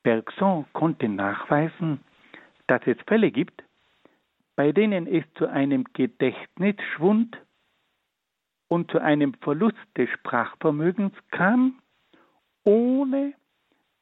Bergson 0.03 0.67
konnte 0.75 1.09
nachweisen, 1.09 2.01
dass 2.67 2.83
es 2.85 2.99
Fälle 3.07 3.31
gibt, 3.31 3.63
bei 4.61 4.73
denen 4.73 5.07
es 5.07 5.25
zu 5.37 5.47
einem 5.47 5.85
Gedächtnisschwund 5.95 7.41
und 8.69 8.91
zu 8.91 8.99
einem 8.99 9.33
Verlust 9.33 9.79
des 9.97 10.11
Sprachvermögens 10.11 11.15
kam, 11.31 11.81
ohne 12.65 13.33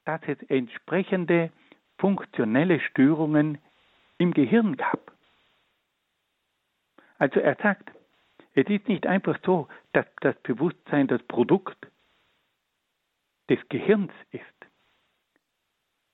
dass 0.04 0.20
es 0.26 0.42
entsprechende 0.48 1.52
funktionelle 2.00 2.80
Störungen 2.80 3.58
im 4.18 4.34
Gehirn 4.34 4.76
gab. 4.76 5.12
Also 7.18 7.38
er 7.38 7.54
sagt, 7.62 7.92
es 8.54 8.66
ist 8.66 8.88
nicht 8.88 9.06
einfach 9.06 9.38
so, 9.44 9.68
dass 9.92 10.06
das 10.22 10.34
Bewusstsein 10.42 11.06
das 11.06 11.22
Produkt 11.22 11.86
des 13.48 13.60
Gehirns 13.68 14.10
ist, 14.32 14.42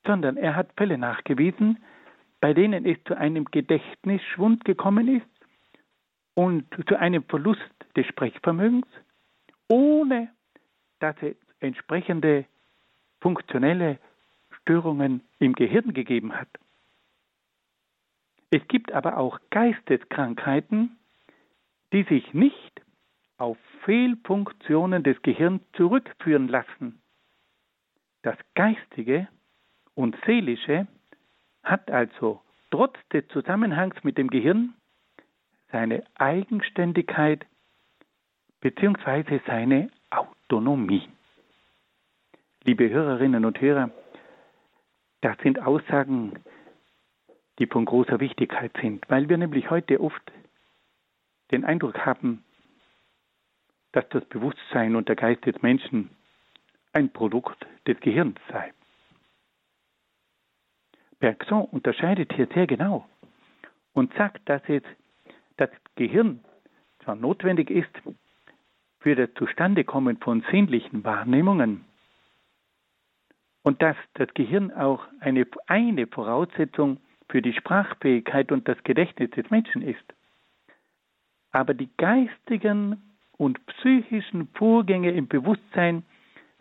sondern 0.05 0.37
er 0.37 0.55
hat 0.55 0.71
Fälle 0.77 0.99
nachgewiesen, 0.99 1.83
bei 2.45 2.53
denen 2.53 2.85
es 2.85 3.03
zu 3.05 3.17
einem 3.17 3.47
Gedächtnisschwund 3.47 4.67
gekommen 4.67 5.09
ist 5.09 5.47
und 6.35 6.67
zu 6.87 6.95
einem 6.95 7.25
Verlust 7.25 7.75
des 7.97 8.07
Sprechvermögens, 8.07 8.87
ohne 9.67 10.29
dass 10.99 11.17
es 11.23 11.37
entsprechende 11.61 12.45
funktionelle 13.23 13.99
Störungen 14.61 15.23
im 15.39 15.55
Gehirn 15.55 15.95
gegeben 15.95 16.35
hat. 16.35 16.51
Es 18.51 18.61
gibt 18.69 18.93
aber 18.93 19.17
auch 19.17 19.41
Geisteskrankheiten, 19.49 20.99
die 21.95 22.03
sich 22.03 22.35
nicht 22.35 22.83
auf 23.39 23.57
Fehlfunktionen 23.87 25.03
des 25.03 25.23
Gehirns 25.23 25.63
zurückführen 25.73 26.49
lassen. 26.49 27.01
Das 28.21 28.37
Geistige 28.55 29.29
und 29.95 30.15
Seelische 30.27 30.87
hat 31.65 31.91
also 31.91 32.41
trotz 32.71 32.97
des 33.13 33.27
Zusammenhangs 33.29 34.03
mit 34.05 34.19
dem 34.19 34.29
Gehirn 34.29 34.75
seine 35.73 36.05
Eigenständigkeit 36.15 37.45
bzw. 38.61 39.41
seine 39.47 39.91
Autonomie. 40.11 41.09
Liebe 42.65 42.89
Hörerinnen 42.89 43.45
und 43.45 43.61
Hörer, 43.61 43.91
das 45.21 45.37
sind 45.39 45.59
Aussagen, 45.61 46.45
die 47.59 47.67
von 47.67 47.85
großer 47.85 48.21
Wichtigkeit 48.21 48.73
sind, 48.81 49.09
weil 49.09 49.29
wir 49.29 49.37
nämlich 49.37 49.71
heute 49.71 50.01
oft 50.01 50.33
den 51.51 51.65
Eindruck 51.65 52.05
haben, 52.05 52.45
dass 53.93 54.09
das 54.11 54.25
Bewusstsein 54.27 54.97
und 54.97 55.09
der 55.09 55.17
Geist 55.17 55.45
des 55.47 55.61
Menschen 55.63 56.11
ein 56.93 57.11
Produkt 57.11 57.67
des 57.87 57.99
Gehirns 58.01 58.39
sei. 58.49 58.73
Bergson 61.25 61.65
unterscheidet 61.65 62.35
hier 62.35 62.47
sehr 62.53 62.67
genau 62.67 63.09
und 63.95 64.13
sagt, 64.13 64.47
dass 64.47 64.61
es 64.69 64.83
das 65.57 65.71
Gehirn 65.95 66.45
zwar 67.03 67.15
notwendig 67.15 67.71
ist 67.71 67.89
für 69.01 69.15
das 69.15 69.33
Zustandekommen 69.39 70.19
von 70.19 70.45
sinnlichen 70.51 71.03
Wahrnehmungen 71.03 71.87
und 73.63 73.81
dass 73.81 73.97
das 74.13 74.29
Gehirn 74.35 74.71
auch 74.71 75.03
eine, 75.21 75.47
eine 75.67 76.07
Voraussetzung 76.09 76.99
für 77.31 77.41
die 77.41 77.55
Sprachfähigkeit 77.55 78.53
und 78.53 78.69
das 78.69 78.77
Gedächtnis 78.85 79.31
des 79.31 79.49
Menschen 79.49 79.81
ist. 79.81 80.05
Aber 81.53 81.73
die 81.73 81.89
geistigen 81.97 83.01
und 83.39 83.65
psychischen 83.65 84.49
Vorgänge 84.49 85.13
im 85.13 85.27
Bewusstsein 85.27 86.05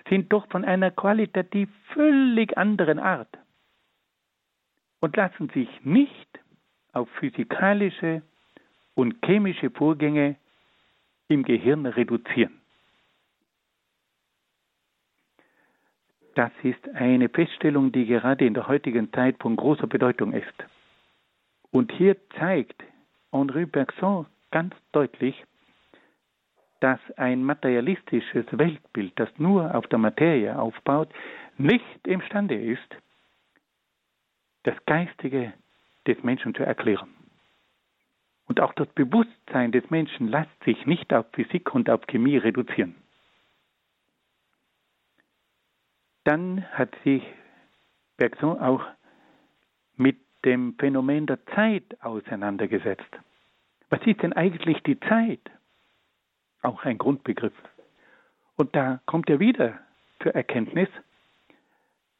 sind 0.07 0.31
doch 0.31 0.47
von 0.47 0.63
einer 0.63 0.89
qualitativ 0.89 1.67
völlig 1.93 2.57
anderen 2.57 2.99
Art 2.99 3.27
und 5.03 5.17
lassen 5.17 5.49
sich 5.49 5.67
nicht 5.83 6.29
auf 6.93 7.09
physikalische 7.19 8.21
und 8.95 9.17
chemische 9.25 9.69
Vorgänge 9.69 10.37
im 11.27 11.43
Gehirn 11.43 11.85
reduzieren. 11.85 12.61
Das 16.35 16.51
ist 16.63 16.87
eine 16.95 17.27
Feststellung, 17.27 17.91
die 17.91 18.05
gerade 18.05 18.45
in 18.45 18.53
der 18.53 18.69
heutigen 18.69 19.11
Zeit 19.11 19.35
von 19.41 19.57
großer 19.57 19.87
Bedeutung 19.87 20.31
ist. 20.31 20.63
Und 21.71 21.91
hier 21.91 22.15
zeigt 22.39 22.81
Henri 23.33 23.65
Bergson 23.65 24.25
ganz 24.51 24.73
deutlich, 24.93 25.35
dass 26.79 27.01
ein 27.17 27.43
materialistisches 27.43 28.45
Weltbild, 28.51 29.11
das 29.17 29.29
nur 29.37 29.75
auf 29.75 29.85
der 29.87 29.99
Materie 29.99 30.57
aufbaut, 30.57 31.09
nicht 31.57 32.07
imstande 32.07 32.55
ist, 32.55 32.95
das 34.63 34.75
Geistige 34.85 35.53
des 36.07 36.21
Menschen 36.23 36.55
zu 36.55 36.63
erklären. 36.63 37.09
Und 38.45 38.59
auch 38.59 38.73
das 38.73 38.87
Bewusstsein 38.89 39.71
des 39.71 39.89
Menschen 39.89 40.27
lässt 40.27 40.63
sich 40.65 40.85
nicht 40.85 41.13
auf 41.13 41.25
Physik 41.33 41.73
und 41.73 41.89
auf 41.89 42.05
Chemie 42.07 42.37
reduzieren. 42.37 42.95
Dann 46.25 46.65
hat 46.71 46.95
sich 47.03 47.23
Bergson 48.17 48.59
auch 48.59 48.85
mit 49.95 50.17
dem 50.45 50.75
Phänomen 50.77 51.25
der 51.25 51.45
Zeit 51.47 52.01
auseinandergesetzt. 52.01 53.19
Was 53.89 54.01
ist 54.05 54.21
denn 54.21 54.33
eigentlich 54.33 54.81
die 54.83 54.99
Zeit? 54.99 55.41
Auch 56.61 56.83
ein 56.83 56.97
Grundbegriff. 56.97 57.53
Und 58.55 58.75
da 58.75 59.01
kommt 59.05 59.29
er 59.29 59.39
wieder 59.39 59.79
zur 60.21 60.33
Erkenntnis, 60.35 60.89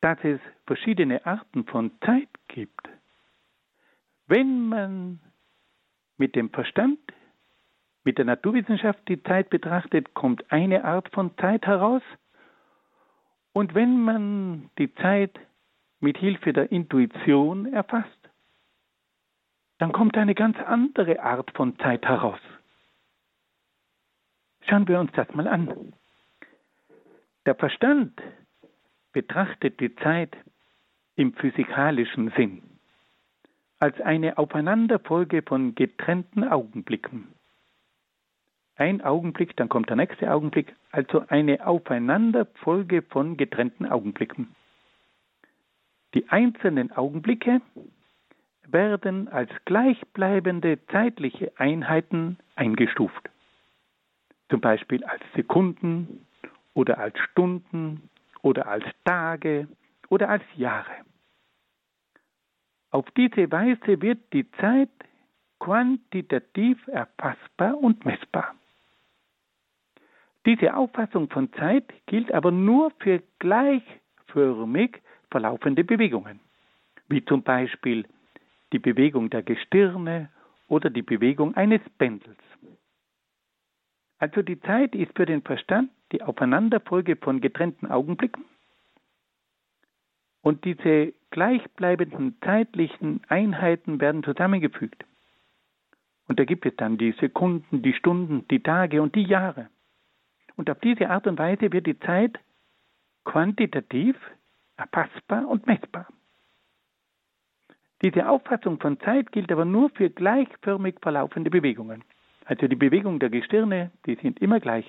dass 0.02 0.18
es 0.24 0.40
verschiedene 0.68 1.26
Arten 1.26 1.64
von 1.66 1.92
Zeit 2.02 2.28
gibt. 2.54 2.88
Wenn 4.28 4.70
man 4.70 5.20
mit 6.18 6.36
dem 6.36 6.50
Verstand, 6.52 7.00
mit 8.06 8.18
der 8.18 8.26
Naturwissenschaft 8.26 9.06
die 9.10 9.22
Zeit 9.24 9.50
betrachtet, 9.50 10.14
kommt 10.14 10.50
eine 10.52 10.86
Art 10.86 11.10
von 11.10 11.36
Zeit 11.38 11.66
heraus. 11.66 12.04
Und 13.52 13.76
wenn 13.76 14.02
man 14.02 14.70
die 14.78 14.94
Zeit 14.96 15.38
mit 16.00 16.18
Hilfe 16.18 16.54
der 16.54 16.72
Intuition 16.72 17.72
erfasst, 17.74 18.10
dann 19.80 19.92
kommt 19.92 20.16
eine 20.18 20.36
ganz 20.36 20.58
andere 20.60 21.22
Art 21.22 21.52
von 21.52 21.78
Zeit 21.80 22.06
heraus. 22.06 22.40
Schauen 24.70 24.88
wir 24.88 25.00
uns 25.00 25.12
das 25.14 25.28
mal 25.34 25.48
an. 25.48 25.94
Der 27.46 27.56
Verstand 27.56 28.22
betrachtet 29.12 29.80
die 29.80 29.94
Zeit 29.96 30.38
im 31.16 31.34
physikalischen 31.34 32.32
Sinn 32.36 32.64
als 33.84 34.00
eine 34.00 34.38
Aufeinanderfolge 34.38 35.42
von 35.42 35.76
getrennten 35.76 36.46
Augenblicken. 36.46 37.28
Ein 38.78 39.02
Augenblick, 39.02 39.58
dann 39.58 39.68
kommt 39.68 39.90
der 39.90 39.98
nächste 39.98 40.32
Augenblick, 40.32 40.74
also 40.92 41.26
eine 41.28 41.68
Aufeinanderfolge 41.68 43.02
von 43.02 43.36
getrennten 43.36 43.86
Augenblicken. 43.86 44.56
Die 46.14 46.30
einzelnen 46.30 46.94
Augenblicke 46.94 47.62
werden 48.66 49.28
als 49.28 49.52
gleichbleibende 49.66 50.80
zeitliche 50.88 51.52
Einheiten 51.58 52.38
eingestuft. 52.56 53.30
Zum 54.50 54.62
Beispiel 54.62 55.04
als 55.04 55.22
Sekunden 55.36 56.26
oder 56.74 57.00
als 57.00 57.20
Stunden 57.20 58.10
oder 58.42 58.68
als 58.68 58.86
Tage 59.04 59.68
oder 60.14 60.30
als 60.30 60.44
Jahre. 60.56 60.98
Auf 62.92 63.10
diese 63.18 63.52
Weise 63.52 64.00
wird 64.00 64.32
die 64.32 64.50
Zeit 64.52 64.92
quantitativ 65.60 66.88
erfassbar 66.88 67.76
und 67.80 68.06
messbar. 68.06 68.54
Diese 70.46 70.76
Auffassung 70.76 71.32
von 71.32 71.52
Zeit 71.54 71.92
gilt 72.06 72.32
aber 72.32 72.52
nur 72.52 72.92
für 73.00 73.24
gleichförmig 73.40 75.02
verlaufende 75.32 75.84
Bewegungen, 75.84 76.40
wie 77.08 77.26
zum 77.26 77.42
Beispiel 77.42 78.06
die 78.72 78.80
Bewegung 78.80 79.32
der 79.32 79.42
Gestirne 79.42 80.30
oder 80.68 80.92
die 80.92 81.02
Bewegung 81.02 81.56
eines 81.56 81.82
Pendels. 81.98 82.38
Also 84.20 84.44
die 84.44 84.60
Zeit 84.60 84.94
ist 84.94 85.16
für 85.16 85.26
den 85.26 85.42
Verstand 85.42 85.90
die 86.12 86.22
Aufeinanderfolge 86.22 87.16
von 87.16 87.42
getrennten 87.42 87.88
Augenblicken 87.88 88.46
und 90.44 90.66
diese 90.66 91.14
gleichbleibenden 91.32 92.38
zeitlichen 92.44 93.22
Einheiten 93.30 94.00
werden 94.00 94.24
zusammengefügt. 94.24 95.04
Und 96.28 96.40
da 96.40 96.46
gibt 96.46 96.66
es 96.66 96.76
dann 96.76 96.98
die 96.98 97.14
Sekunden, 97.14 97.82
die 97.82 97.94
Stunden, 97.94 98.48
die 98.50 98.62
Tage 98.62 99.02
und 99.02 99.16
die 99.16 99.24
Jahre. 99.24 99.70
Und 100.56 100.70
auf 100.70 100.80
diese 100.82 101.10
Art 101.10 101.26
und 101.28 101.40
Weise 101.40 101.72
wird 101.72 101.88
die 101.88 102.00
Zeit 102.00 102.38
quantitativ 103.24 104.16
erfassbar 104.78 105.48
und 105.48 105.66
messbar. 105.66 106.08
Diese 108.04 108.28
Auffassung 108.28 108.80
von 108.80 109.00
Zeit 109.00 109.32
gilt 109.32 109.52
aber 109.52 109.64
nur 109.64 109.90
für 109.92 110.10
gleichförmig 110.10 110.96
verlaufende 111.02 111.50
Bewegungen. 111.50 112.04
Also 112.46 112.68
die 112.68 112.76
Bewegung 112.76 113.20
der 113.20 113.30
Gestirne, 113.30 113.92
die 114.06 114.16
sind 114.16 114.42
immer 114.42 114.60
gleich. 114.60 114.86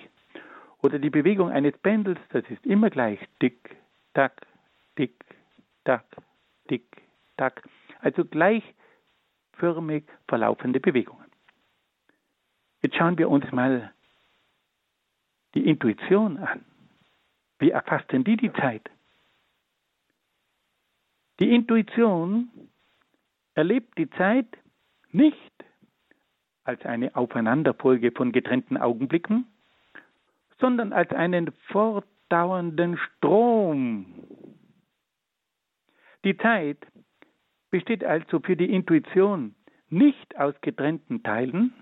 Oder 0.83 0.99
die 0.99 1.11
Bewegung 1.11 1.51
eines 1.51 1.79
Pendels, 1.79 2.19
das 2.31 2.43
ist 2.51 2.67
immer 2.67 2.91
gleich. 2.91 3.21
Tick, 3.39 3.77
tack, 4.15 4.45
tick, 4.97 5.15
tack, 5.85 6.05
tick, 6.69 7.03
tack. 7.37 7.63
Also 8.01 8.25
gleichförmig 8.25 10.05
verlaufende 10.29 10.81
Bewegungen. 10.81 11.31
Jetzt 12.83 12.97
schauen 12.97 13.17
wir 13.17 13.31
uns 13.31 13.51
mal 13.53 13.93
die 15.55 15.67
Intuition 15.67 16.39
an. 16.39 16.65
Wie 17.59 17.71
erfasst 17.71 18.11
denn 18.13 18.25
die 18.25 18.37
die 18.37 18.53
Zeit? 18.53 18.91
Die 21.41 21.55
Intuition 21.55 22.51
erlebt 23.55 23.97
die 23.99 24.11
Zeit 24.11 24.47
nicht 25.13 25.53
als 26.65 26.85
eine 26.85 27.15
Aufeinanderfolge 27.15 28.13
von 28.13 28.33
getrennten 28.33 28.77
Augenblicken, 28.77 29.47
sondern 30.59 30.93
als 30.93 31.11
einen 31.13 31.53
fortdauernden 31.69 32.99
Strom. 32.99 34.07
Die 36.25 36.37
Zeit 36.39 36.79
besteht 37.71 38.03
also 38.03 38.41
für 38.41 38.57
die 38.57 38.73
Intuition 38.73 39.55
nicht 39.91 40.37
aus 40.39 40.55
getrennten 40.63 41.23
Teilen, 41.23 41.75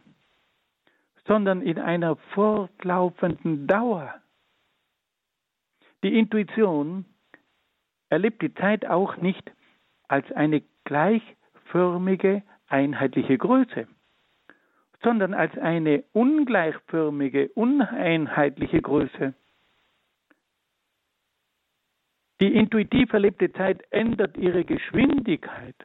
sondern 1.26 1.62
in 1.62 1.78
einer 1.78 2.16
fortlaufenden 2.34 3.68
Dauer. 3.68 4.14
Die 6.03 6.18
Intuition 6.18 7.05
erlebt 8.09 8.43
die 8.43 8.53
Zeit 8.55 8.84
auch 8.84 9.16
nicht 9.18 9.53
als 10.09 10.30
eine 10.32 10.62
gleichförmige, 10.84 12.43
einheitliche 12.66 13.38
Größe, 13.38 13.86
sondern 15.03 15.34
als 15.34 15.57
eine 15.57 16.03
ungleichförmige, 16.12 17.51
uneinheitliche 17.55 18.82
Größe. 18.82 19.34
Die 22.43 22.53
intuitiv 22.57 23.12
erlebte 23.12 23.53
Zeit 23.53 23.84
ändert 23.93 24.36
ihre 24.36 24.64
Geschwindigkeit. 24.64 25.76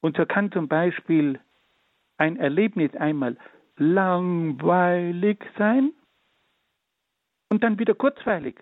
Und 0.00 0.16
so 0.16 0.24
kann 0.24 0.52
zum 0.52 0.68
Beispiel 0.68 1.40
ein 2.18 2.36
Erlebnis 2.36 2.94
einmal 2.94 3.36
langweilig 3.78 5.44
sein 5.58 5.92
und 7.48 7.64
dann 7.64 7.80
wieder 7.80 7.94
kurzweilig. 7.94 8.60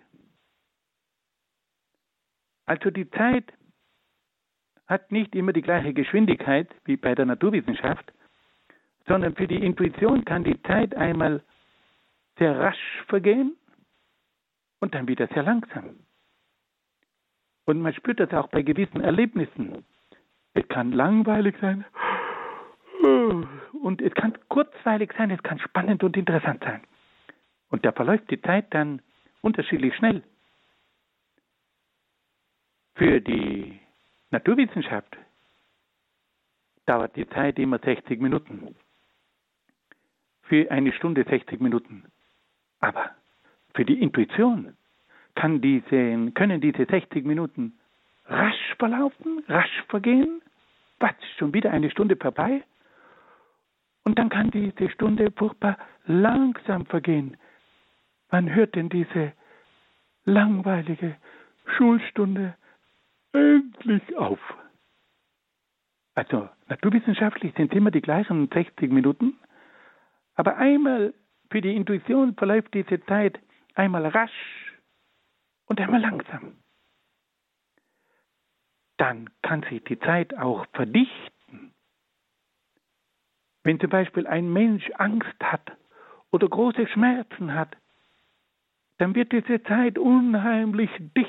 Also 2.65 2.89
die 2.91 3.11
Zeit 3.11 3.53
hat 4.87 5.13
nicht 5.13 5.35
immer 5.35 5.53
die 5.53 5.61
gleiche 5.61 5.93
Geschwindigkeit 5.93 6.75
wie 6.87 6.97
bei 6.97 7.15
der 7.15 7.27
Naturwissenschaft, 7.27 8.15
sondern 9.07 9.37
für 9.37 9.47
die 9.47 9.63
Intuition 9.63 10.25
kann 10.25 10.43
die 10.43 10.63
Zeit 10.63 10.95
einmal 10.95 11.45
sehr 12.39 12.59
rasch 12.59 13.05
vergehen 13.09 13.58
und 14.81 14.95
dann 14.95 15.09
wieder 15.09 15.27
sehr 15.29 15.43
langsam. 15.43 16.01
Und 17.65 17.81
man 17.81 17.93
spürt 17.95 18.21
das 18.21 18.33
auch 18.33 18.49
bei 18.49 18.63
gewissen 18.63 19.01
Erlebnissen. 19.01 19.85
Es 20.55 20.67
kann 20.69 20.93
langweilig 20.93 21.57
sein 21.61 21.85
und 23.83 24.03
es 24.03 24.13
kann 24.15 24.37
kurzweilig 24.49 25.13
sein, 25.17 25.31
es 25.31 25.43
kann 25.43 25.59
spannend 25.59 26.03
und 26.03 26.17
interessant 26.17 26.63
sein. 26.65 26.83
Und 27.69 27.85
da 27.85 27.93
verläuft 27.93 28.31
die 28.31 28.41
Zeit 28.41 28.73
dann 28.75 29.03
unterschiedlich 29.43 29.95
schnell. 29.97 30.23
Für 32.95 33.21
die 33.21 33.79
Naturwissenschaft 34.31 35.17
dauert 36.87 37.15
die 37.17 37.29
Zeit 37.29 37.59
immer 37.59 37.79
60 37.79 38.21
Minuten 38.21 38.75
für 40.43 40.71
eine 40.71 40.93
Stunde 40.93 41.25
60 41.25 41.61
Minuten. 41.61 42.05
Aber 42.81 43.15
für 43.79 43.85
die 43.85 44.03
Intuition 44.03 44.77
kann 45.37 45.61
diese, 45.61 46.33
können 46.33 46.61
diese 46.61 46.85
60 46.85 47.25
Minuten 47.25 47.79
rasch 48.27 48.75
verlaufen, 48.77 49.45
rasch 49.47 49.85
vergehen. 49.87 50.43
Was, 50.99 51.13
schon 51.39 51.55
wieder 51.55 51.71
eine 51.71 51.89
Stunde 51.89 52.17
vorbei? 52.17 52.65
Und 54.03 54.19
dann 54.19 54.31
kann 54.31 54.51
diese 54.51 54.91
Stunde 54.91 55.31
furchtbar 55.31 55.79
langsam 56.07 56.87
vergehen. 56.87 57.37
Wann 58.31 58.53
hört 58.53 58.75
denn 58.75 58.89
diese 58.89 59.33
langweilige 60.25 61.15
Schulstunde 61.77 62.57
endlich 63.33 64.17
auf? 64.17 64.41
Also 66.17 66.49
naturwissenschaftlich 66.67 67.55
sind 67.55 67.71
es 67.71 67.77
immer 67.77 67.93
die 67.93 68.01
gleichen 68.01 68.49
60 68.53 68.91
Minuten, 68.91 69.39
aber 70.35 70.57
einmal 70.57 71.15
für 71.49 71.61
die 71.61 71.77
Intuition 71.77 72.35
verläuft 72.35 72.75
diese 72.75 73.01
Zeit 73.05 73.39
einmal 73.79 74.07
rasch 74.07 74.75
und 75.67 75.81
einmal 75.81 76.01
langsam. 76.01 76.57
Dann 78.97 79.31
kann 79.43 79.63
sich 79.63 79.85
die 79.85 79.99
Zeit 80.01 80.37
auch 80.37 80.67
verdichten. 80.73 81.75
Wenn 83.63 83.79
zum 83.79 83.91
Beispiel 83.91 84.27
ein 84.27 84.53
Mensch 84.53 84.91
Angst 84.97 85.41
hat 85.41 85.77
oder 86.33 86.49
große 86.49 86.89
Schmerzen 86.89 87.55
hat, 87.55 87.77
dann 88.99 89.15
wird 89.15 89.31
diese 89.33 89.63
Zeit 89.63 89.99
unheimlich 89.99 90.91
dicht. 90.99 91.29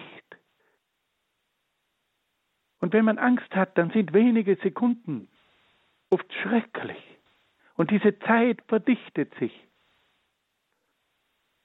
Und 2.80 2.94
wenn 2.94 3.06
man 3.06 3.20
Angst 3.20 3.54
hat, 3.56 3.78
dann 3.78 3.92
sind 3.92 4.14
wenige 4.14 4.56
Sekunden 4.56 5.28
oft 6.10 6.34
schrecklich. 6.42 6.98
Und 7.76 7.92
diese 7.92 8.18
Zeit 8.20 8.62
verdichtet 8.68 9.36
sich. 9.36 9.69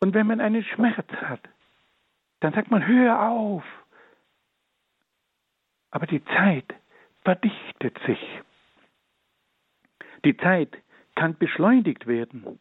Und 0.05 0.13
wenn 0.13 0.27
man 0.27 0.43
einen 0.43 0.63
Schmerz 0.63 1.09
hat, 1.15 1.41
dann 2.41 2.53
sagt 2.53 2.71
man, 2.71 2.87
hör 2.87 3.27
auf. 3.27 3.65
Aber 5.91 6.07
die 6.07 6.23
Zeit 6.27 6.75
verdichtet 7.23 7.99
sich. 8.05 8.19
Die 10.23 10.37
Zeit 10.37 10.77
kann 11.15 11.39
beschleunigt 11.39 12.07
werden 12.07 12.61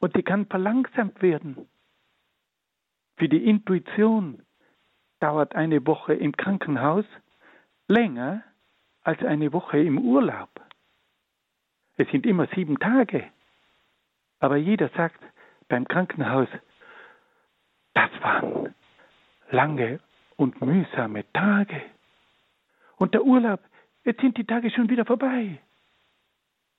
und 0.00 0.16
sie 0.16 0.24
kann 0.24 0.46
verlangsamt 0.46 1.22
werden. 1.22 1.68
Für 3.18 3.28
die 3.28 3.44
Intuition 3.48 4.42
dauert 5.20 5.54
eine 5.54 5.86
Woche 5.86 6.14
im 6.14 6.36
Krankenhaus 6.36 7.04
länger 7.86 8.42
als 9.02 9.22
eine 9.22 9.52
Woche 9.52 9.78
im 9.78 9.96
Urlaub. 9.96 10.50
Es 11.98 12.08
sind 12.08 12.26
immer 12.26 12.48
sieben 12.48 12.80
Tage. 12.80 13.30
Aber 14.40 14.56
jeder 14.56 14.88
sagt 14.96 15.22
beim 15.68 15.86
Krankenhaus, 15.86 16.48
das 17.94 18.10
waren 18.20 18.74
lange 19.50 20.00
und 20.36 20.60
mühsame 20.60 21.24
Tage. 21.32 21.82
Und 22.96 23.14
der 23.14 23.24
Urlaub, 23.24 23.60
jetzt 24.04 24.20
sind 24.20 24.36
die 24.36 24.44
Tage 24.44 24.70
schon 24.70 24.88
wieder 24.88 25.04
vorbei. 25.04 25.58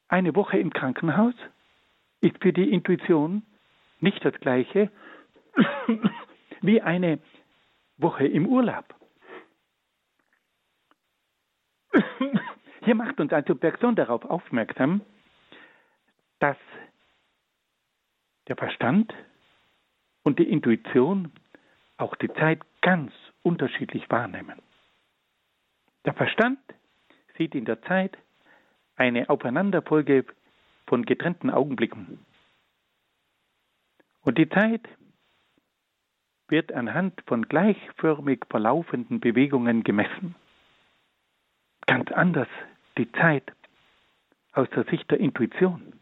Eine 0.08 0.36
Woche 0.36 0.58
im 0.58 0.72
Krankenhaus 0.72 1.36
ist 2.22 2.42
für 2.42 2.54
die 2.54 2.72
Intuition 2.72 3.44
nicht 4.00 4.24
das 4.24 4.34
gleiche 4.40 4.92
wie 6.62 6.82
eine 6.82 7.20
Woche 7.98 8.26
im 8.26 8.48
Urlaub. 8.48 8.86
Hier 12.84 12.96
macht 12.96 13.20
uns 13.20 13.32
also 13.32 13.56
Bergson 13.56 13.96
darauf 13.96 14.26
aufmerksam, 14.26 15.02
dass 16.40 16.58
der 18.48 18.56
Verstand 18.56 19.14
und 20.24 20.40
die 20.40 20.50
Intuition 20.50 21.32
auch 21.98 22.16
die 22.16 22.32
Zeit 22.34 22.62
ganz 22.82 23.12
unterschiedlich 23.44 24.10
wahrnehmen. 24.10 24.60
Der 26.06 26.14
Verstand 26.14 26.60
sieht 27.38 27.56
in 27.56 27.66
der 27.66 27.82
Zeit 27.84 28.18
eine 28.96 29.30
Aufeinanderfolge 29.30 30.26
von 30.88 31.06
getrennten 31.06 31.50
Augenblicken. 31.50 32.20
Und 34.22 34.38
die 34.38 34.50
Zeit 34.50 34.88
wird 36.48 36.72
anhand 36.74 37.22
von 37.28 37.48
gleichförmig 37.48 38.46
verlaufenden 38.50 39.20
Bewegungen 39.20 39.84
gemessen. 39.84 40.36
Ganz 41.88 42.12
anders 42.12 42.48
die 42.98 43.12
Zeit 43.14 43.52
aus 44.54 44.70
der 44.72 44.84
Sicht 44.86 45.10
der 45.10 45.20
Intuition. 45.20 45.94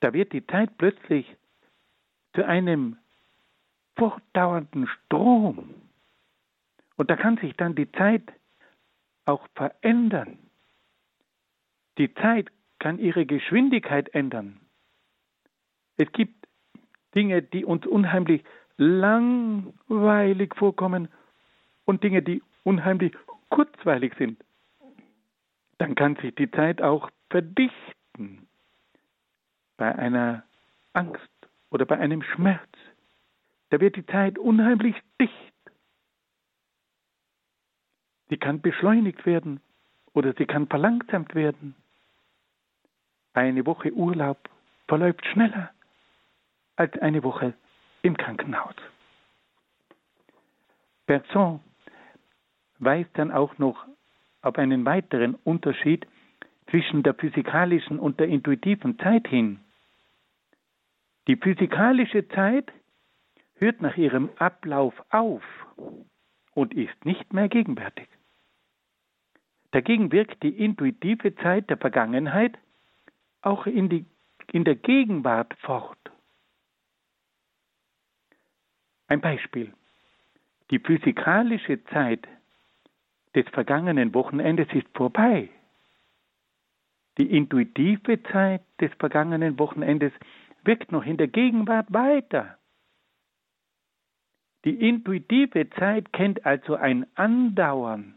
Da 0.00 0.12
wird 0.12 0.32
die 0.32 0.46
Zeit 0.46 0.76
plötzlich 0.76 1.24
zu 2.34 2.46
einem 2.46 2.96
fortdauernden 3.96 4.88
Strom. 4.88 5.74
Und 6.96 7.10
da 7.10 7.16
kann 7.16 7.36
sich 7.38 7.56
dann 7.56 7.74
die 7.74 7.90
Zeit 7.92 8.22
auch 9.24 9.46
verändern. 9.54 10.38
Die 11.98 12.12
Zeit 12.14 12.50
kann 12.78 12.98
ihre 12.98 13.24
Geschwindigkeit 13.24 14.08
ändern. 14.14 14.60
Es 15.96 16.10
gibt 16.12 16.34
Dinge, 17.14 17.42
die 17.42 17.64
uns 17.64 17.86
unheimlich 17.86 18.44
langweilig 18.76 20.54
vorkommen 20.56 21.08
und 21.84 22.02
Dinge, 22.02 22.22
die 22.22 22.42
unheimlich 22.64 23.16
kurzweilig 23.48 24.14
sind. 24.18 24.42
Dann 25.78 25.94
kann 25.94 26.16
sich 26.16 26.34
die 26.34 26.50
Zeit 26.50 26.82
auch 26.82 27.10
verdichten 27.30 28.48
bei 29.76 29.94
einer 29.94 30.44
Angst 30.92 31.28
oder 31.70 31.84
bei 31.84 31.98
einem 31.98 32.22
Schmerz. 32.22 32.68
Da 33.70 33.80
wird 33.80 33.96
die 33.96 34.06
Zeit 34.06 34.38
unheimlich 34.38 34.96
dicht. 35.20 35.32
Sie 38.28 38.36
kann 38.36 38.60
beschleunigt 38.60 39.26
werden 39.26 39.60
oder 40.12 40.32
sie 40.34 40.46
kann 40.46 40.66
verlangsamt 40.66 41.34
werden. 41.34 41.74
Eine 43.32 43.66
Woche 43.66 43.92
Urlaub 43.92 44.48
verläuft 44.86 45.26
schneller 45.26 45.70
als 46.76 46.96
eine 46.98 47.22
Woche 47.22 47.54
im 48.02 48.16
Krankenhaus. 48.16 48.74
Bergson 51.06 51.60
weist 52.78 53.10
dann 53.14 53.30
auch 53.30 53.58
noch 53.58 53.86
auf 54.42 54.58
einen 54.58 54.84
weiteren 54.84 55.34
Unterschied 55.44 56.06
zwischen 56.70 57.02
der 57.02 57.14
physikalischen 57.14 57.98
und 57.98 58.20
der 58.20 58.28
intuitiven 58.28 58.98
Zeit 58.98 59.26
hin. 59.28 59.60
Die 61.26 61.36
physikalische 61.36 62.28
Zeit 62.28 62.70
hört 63.56 63.80
nach 63.80 63.96
ihrem 63.96 64.30
Ablauf 64.38 64.94
auf 65.10 65.42
und 66.52 66.74
ist 66.74 67.04
nicht 67.04 67.32
mehr 67.32 67.48
gegenwärtig. 67.48 68.08
Dagegen 69.70 70.12
wirkt 70.12 70.42
die 70.42 70.64
intuitive 70.64 71.34
Zeit 71.36 71.68
der 71.70 71.78
Vergangenheit 71.78 72.58
auch 73.42 73.66
in, 73.66 73.88
die, 73.88 74.06
in 74.52 74.64
der 74.64 74.76
Gegenwart 74.76 75.54
fort. 75.60 75.98
Ein 79.08 79.20
Beispiel. 79.20 79.72
Die 80.70 80.78
physikalische 80.78 81.82
Zeit 81.86 82.26
des 83.34 83.48
vergangenen 83.48 84.14
Wochenendes 84.14 84.68
ist 84.72 84.86
vorbei. 84.94 85.50
Die 87.18 87.36
intuitive 87.36 88.22
Zeit 88.24 88.62
des 88.80 88.92
vergangenen 88.94 89.58
Wochenendes 89.58 90.12
wirkt 90.64 90.92
noch 90.92 91.04
in 91.04 91.16
der 91.16 91.28
Gegenwart 91.28 91.92
weiter. 91.92 92.58
Die 94.64 94.88
intuitive 94.88 95.68
Zeit 95.70 96.12
kennt 96.12 96.46
also 96.46 96.74
ein 96.74 97.06
Andauern 97.16 98.14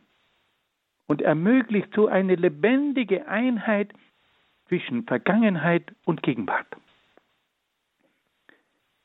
und 1.08 1.22
ermöglicht 1.22 1.94
so 1.94 2.08
eine 2.08 2.36
lebendige 2.36 3.28
Einheit 3.28 3.94
zwischen 4.68 5.04
Vergangenheit 5.04 5.94
und 6.06 6.24
Gegenwart. 6.24 6.68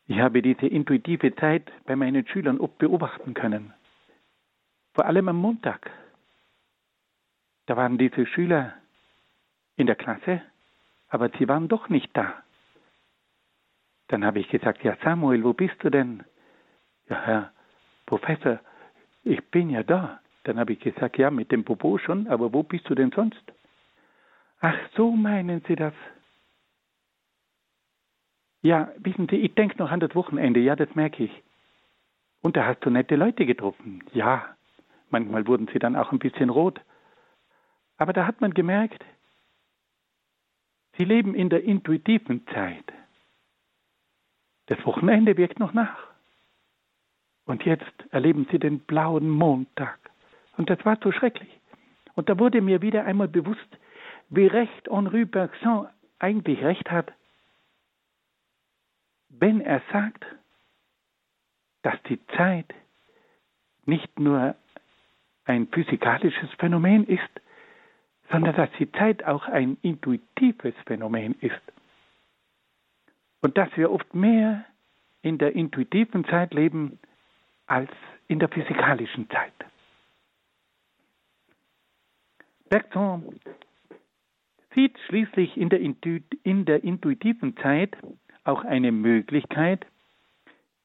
Ich 0.06 0.18
habe 0.18 0.42
diese 0.42 0.66
intuitive 0.66 1.34
Zeit 1.36 1.70
bei 1.84 1.96
meinen 1.96 2.26
Schülern 2.26 2.58
oft 2.58 2.78
beobachten 2.78 3.34
können. 3.34 3.72
Vor 4.94 5.06
allem 5.06 5.28
am 5.28 5.36
Montag. 5.36 5.90
Da 7.66 7.76
waren 7.76 7.98
diese 7.98 8.26
Schüler 8.26 8.74
in 9.76 9.86
der 9.86 9.96
Klasse, 9.96 10.42
aber 11.08 11.30
sie 11.38 11.48
waren 11.48 11.68
doch 11.68 11.88
nicht 11.88 12.10
da. 12.14 12.41
Dann 14.08 14.24
habe 14.24 14.40
ich 14.40 14.48
gesagt, 14.48 14.84
ja 14.84 14.96
Samuel, 15.02 15.44
wo 15.44 15.52
bist 15.52 15.76
du 15.80 15.90
denn? 15.90 16.22
Ja, 17.08 17.22
Herr 17.24 17.52
Professor, 18.06 18.60
ich 19.24 19.42
bin 19.50 19.70
ja 19.70 19.82
da. 19.82 20.20
Dann 20.44 20.58
habe 20.58 20.72
ich 20.72 20.80
gesagt, 20.80 21.18
ja, 21.18 21.30
mit 21.30 21.52
dem 21.52 21.64
Popo 21.64 21.98
schon, 21.98 22.26
aber 22.26 22.52
wo 22.52 22.62
bist 22.62 22.88
du 22.88 22.94
denn 22.94 23.12
sonst? 23.12 23.42
Ach, 24.60 24.76
so 24.96 25.10
meinen 25.10 25.62
Sie 25.66 25.76
das? 25.76 25.94
Ja, 28.62 28.92
wissen 28.98 29.28
Sie, 29.28 29.36
ich 29.36 29.54
denke 29.54 29.78
noch 29.78 29.90
an 29.90 30.00
das 30.00 30.14
Wochenende, 30.14 30.60
ja, 30.60 30.76
das 30.76 30.94
merke 30.94 31.24
ich. 31.24 31.42
Und 32.42 32.56
da 32.56 32.66
hast 32.66 32.84
du 32.84 32.90
nette 32.90 33.16
Leute 33.16 33.46
getroffen. 33.46 34.02
Ja, 34.12 34.56
manchmal 35.10 35.46
wurden 35.46 35.68
sie 35.72 35.78
dann 35.78 35.96
auch 35.96 36.12
ein 36.12 36.18
bisschen 36.18 36.50
rot. 36.50 36.80
Aber 37.96 38.12
da 38.12 38.26
hat 38.26 38.40
man 38.40 38.52
gemerkt, 38.52 39.04
sie 40.96 41.04
leben 41.04 41.34
in 41.34 41.50
der 41.50 41.62
intuitiven 41.62 42.46
Zeit. 42.48 42.84
Das 44.66 44.84
Wochenende 44.86 45.36
wirkt 45.36 45.58
noch 45.58 45.72
nach. 45.72 45.98
Und 47.44 47.64
jetzt 47.64 47.92
erleben 48.10 48.46
sie 48.50 48.58
den 48.58 48.80
blauen 48.80 49.28
Montag. 49.28 49.98
Und 50.56 50.70
das 50.70 50.84
war 50.84 50.98
so 51.02 51.12
schrecklich. 51.12 51.50
Und 52.14 52.28
da 52.28 52.38
wurde 52.38 52.60
mir 52.60 52.82
wieder 52.82 53.04
einmal 53.04 53.28
bewusst, 53.28 53.78
wie 54.28 54.46
recht 54.46 54.88
Henri 54.88 55.24
Bergson 55.24 55.88
eigentlich 56.18 56.62
recht 56.62 56.90
hat, 56.90 57.12
wenn 59.28 59.60
er 59.60 59.82
sagt, 59.92 60.24
dass 61.82 62.00
die 62.04 62.24
Zeit 62.36 62.72
nicht 63.86 64.18
nur 64.18 64.54
ein 65.44 65.66
physikalisches 65.66 66.50
Phänomen 66.58 67.06
ist, 67.06 67.28
sondern 68.30 68.54
dass 68.54 68.70
die 68.78 68.90
Zeit 68.92 69.24
auch 69.24 69.46
ein 69.48 69.76
intuitives 69.82 70.74
Phänomen 70.86 71.34
ist. 71.40 71.60
Und 73.42 73.58
dass 73.58 73.68
wir 73.76 73.90
oft 73.90 74.14
mehr 74.14 74.64
in 75.20 75.36
der 75.38 75.54
intuitiven 75.54 76.24
Zeit 76.24 76.54
leben 76.54 76.98
als 77.66 77.90
in 78.28 78.38
der 78.38 78.48
physikalischen 78.48 79.28
Zeit. 79.28 79.52
Bergson 82.70 83.38
sieht 84.74 84.98
schließlich 85.06 85.56
in 85.56 85.68
der, 85.68 85.80
in 85.80 86.64
der 86.64 86.82
intuitiven 86.82 87.56
Zeit 87.58 87.96
auch 88.44 88.64
eine 88.64 88.92
Möglichkeit, 88.92 89.86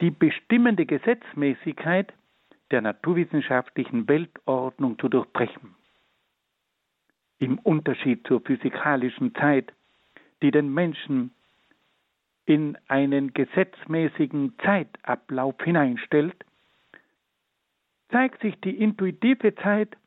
die 0.01 0.11
bestimmende 0.11 0.85
Gesetzmäßigkeit 0.85 2.13
der 2.71 2.81
naturwissenschaftlichen 2.81 4.07
Weltordnung 4.07 4.99
zu 4.99 5.07
durchbrechen. 5.07 5.75
Im 7.39 7.59
Unterschied 7.59 8.27
zur 8.27 8.41
physikalischen 8.41 9.33
Zeit, 9.35 9.71
die 10.41 10.51
den 10.51 10.73
Menschen 10.73 11.31
in 12.47 12.77
einen 12.87 13.33
gesetzmäßigen 13.33 14.57
Zeitablauf 14.63 15.55
hineinstellt, 15.61 16.45
zeigt 18.09 18.41
sich 18.41 18.59
die 18.61 18.77
intuitive 18.77 19.53
Zeit 19.55 19.97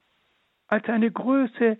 als 0.66 0.88
eine 0.88 1.10
Größe, 1.10 1.78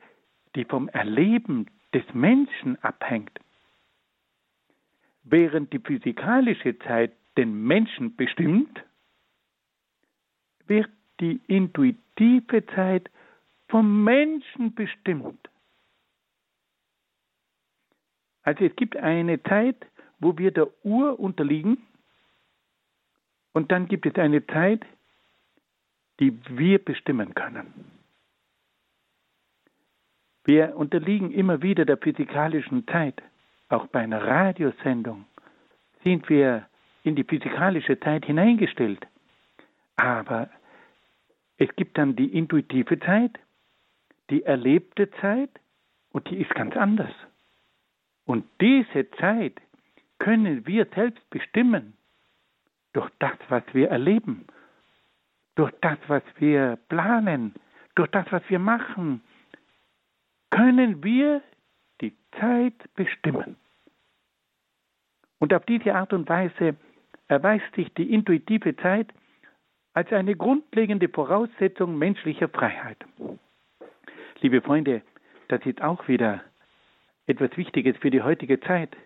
die 0.55 0.67
vom 0.67 0.89
Erleben 0.89 1.67
des 1.95 2.05
Menschen 2.13 2.77
abhängt. 2.85 3.41
Während 5.23 5.73
die 5.73 5.79
physikalische 5.79 6.79
Zeit 6.81 7.13
den 7.39 7.65
Menschen 7.67 8.17
bestimmt, 8.17 8.85
wird 10.67 10.91
die 11.21 11.41
intuitive 11.47 12.67
Zeit 12.75 13.11
vom 13.69 14.05
Menschen 14.05 14.75
bestimmt. 14.75 15.49
Also 18.43 18.65
es 18.65 18.77
gibt 18.77 18.97
eine 18.97 19.43
Zeit, 19.45 19.87
wo 20.21 20.37
wir 20.39 20.51
der 20.53 20.69
Uhr 20.85 21.19
unterliegen 21.19 21.79
und 23.53 23.73
dann 23.73 23.89
gibt 23.89 24.07
es 24.07 24.15
eine 24.15 24.47
Zeit, 24.47 24.85
die 26.21 26.39
wir 26.49 26.79
bestimmen 26.79 27.35
können. 27.35 27.67
Wir 30.45 30.77
unterliegen 30.77 31.31
immer 31.33 31.63
wieder 31.63 31.85
der 31.85 31.97
physikalischen 31.97 32.87
Zeit. 32.87 33.23
Auch 33.69 33.87
bei 33.87 34.01
einer 34.01 34.23
Radiosendung 34.23 35.25
sind 36.05 36.29
wir 36.29 36.67
in 37.03 37.15
die 37.15 37.25
physikalische 37.25 37.99
Zeit 38.01 38.27
hineingestellt. 38.27 39.07
Aber 39.97 40.51
es 41.57 41.69
gibt 41.77 41.99
dann 41.99 42.17
die 42.17 42.37
intuitive 42.37 42.99
Zeit, 43.01 43.39
die 44.31 44.43
erlebte 44.43 45.11
Zeit 45.21 45.51
und 46.13 46.29
die 46.31 46.41
ist 46.41 46.55
ganz 46.55 46.77
anders. 46.77 47.13
Und 48.25 48.45
diese 48.61 49.11
Zeit 49.13 49.61
können 50.21 50.67
wir 50.67 50.87
selbst 50.95 51.29
bestimmen 51.31 51.95
durch 52.93 53.11
das, 53.19 53.37
was 53.49 53.65
wir 53.73 53.89
erleben, 53.89 54.47
durch 55.57 55.73
das, 55.81 55.99
was 56.07 56.23
wir 56.39 56.79
planen, 56.89 57.55
durch 57.97 58.11
das, 58.11 58.27
was 58.31 58.43
wir 58.49 58.61
machen, 58.61 59.23
können 60.51 61.03
wir 61.03 61.43
die 62.01 62.15
Zeit 62.39 62.75
bestimmen. 62.95 63.57
Und 65.39 65.55
auf 65.55 65.65
diese 65.65 65.95
Art 65.95 66.13
und 66.13 66.29
Weise 66.29 66.77
erweist 67.29 67.75
sich 67.75 67.93
die 67.95 68.13
intuitive 68.13 68.77
Zeit 68.77 69.09
als 69.95 70.13
eine 70.13 70.37
grundlegende 70.37 71.09
Voraussetzung 71.09 71.97
menschlicher 71.99 72.49
Freiheit. 72.49 72.99
Liebe 74.41 74.61
Freunde, 74.61 75.03
das 75.49 75.65
ist 75.65 75.81
auch 75.83 76.09
wieder 76.09 76.43
etwas 77.27 77.57
Wichtiges 77.57 77.97
für 77.99 78.11
die 78.11 78.23
heutige 78.23 78.61
Zeit, 78.61 78.97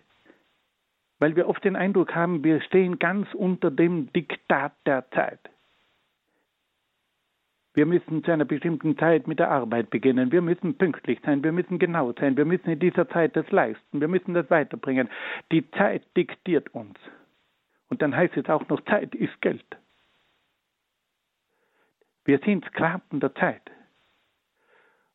weil 1.19 1.35
wir 1.35 1.47
oft 1.47 1.63
den 1.63 1.75
Eindruck 1.75 2.13
haben, 2.13 2.43
wir 2.43 2.61
stehen 2.61 2.99
ganz 2.99 3.33
unter 3.33 3.71
dem 3.71 4.11
Diktat 4.13 4.73
der 4.85 5.09
Zeit. 5.11 5.39
Wir 7.75 7.85
müssen 7.85 8.23
zu 8.23 8.31
einer 8.31 8.45
bestimmten 8.45 8.97
Zeit 8.97 9.27
mit 9.27 9.39
der 9.39 9.51
Arbeit 9.51 9.89
beginnen. 9.89 10.31
Wir 10.31 10.41
müssen 10.41 10.77
pünktlich 10.77 11.19
sein. 11.25 11.43
Wir 11.43 11.51
müssen 11.51 11.77
genau 11.77 12.13
sein. 12.13 12.37
Wir 12.37 12.45
müssen 12.45 12.69
in 12.69 12.79
dieser 12.79 13.07
Zeit 13.09 13.35
das 13.35 13.51
leisten. 13.51 13.99
Wir 13.99 14.07
müssen 14.07 14.33
das 14.33 14.49
weiterbringen. 14.49 15.09
Die 15.51 15.69
Zeit 15.71 16.03
diktiert 16.15 16.73
uns. 16.73 16.97
Und 17.89 18.01
dann 18.01 18.15
heißt 18.15 18.37
es 18.37 18.47
auch 18.47 18.67
noch, 18.69 18.79
Zeit 18.85 19.13
ist 19.13 19.41
Geld. 19.41 19.65
Wir 22.23 22.39
sind 22.39 22.63
Sklaven 22.65 23.19
der 23.19 23.35
Zeit. 23.35 23.61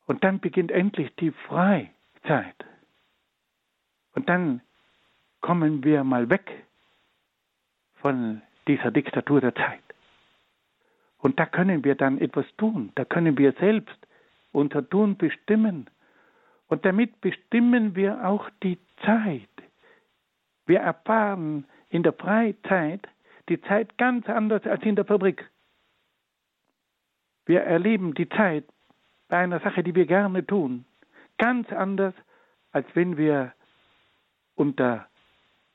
Und 0.07 0.23
dann 0.23 0.39
beginnt 0.39 0.71
endlich 0.71 1.15
die 1.17 1.31
Freizeit. 1.31 2.65
Und 4.13 4.29
dann 4.29 4.61
kommen 5.41 5.85
wir 5.85 6.05
mal 6.05 6.29
weg 6.29 6.65
von 7.95 8.43
dieser 8.67 8.91
Diktatur 8.91 9.41
der 9.41 9.55
Zeit. 9.55 9.83
Und 11.19 11.39
da 11.39 11.47
können 11.47 11.85
wir 11.85 11.95
dann 11.95 12.19
etwas 12.19 12.47
tun. 12.57 12.93
Da 12.95 13.05
können 13.05 13.37
wir 13.37 13.53
selbst 13.53 13.99
unser 14.53 14.89
Tun 14.89 15.17
bestimmen. 15.17 15.89
Und 16.69 16.85
damit 16.85 17.21
bestimmen 17.21 17.95
wir 17.95 18.27
auch 18.27 18.49
die 18.63 18.79
Zeit. 19.05 19.49
Wir 20.67 20.81
erfahren 20.81 21.67
in 21.89 22.03
der 22.03 22.13
Freizeit 22.13 23.07
die 23.49 23.61
Zeit 23.63 23.99
ganz 23.99 24.29
anders 24.29 24.65
als 24.65 24.83
in 24.85 24.97
der 24.97 25.05
Fabrik. 25.05 25.51
Wir 27.47 27.63
erleben 27.63 28.15
die 28.15 28.29
Zeit 28.29 28.65
bei 29.29 29.39
einer 29.39 29.61
Sache, 29.61 29.83
die 29.83 29.95
wir 29.95 30.07
gerne 30.07 30.47
tun, 30.47 30.85
ganz 31.39 31.71
anders, 31.73 32.15
als 32.71 32.87
wenn 32.95 33.17
wir 33.17 33.53
unter 34.55 35.10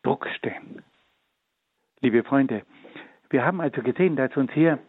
Druck 0.05 0.27
stehen. 0.37 0.83
Liebe 2.01 2.23
Freunde, 2.23 2.63
wir 3.29 3.43
haben 3.43 3.59
also 3.59 3.81
gesehen, 3.81 4.15
dass 4.15 4.35
uns 4.37 4.51
hier 4.51 4.79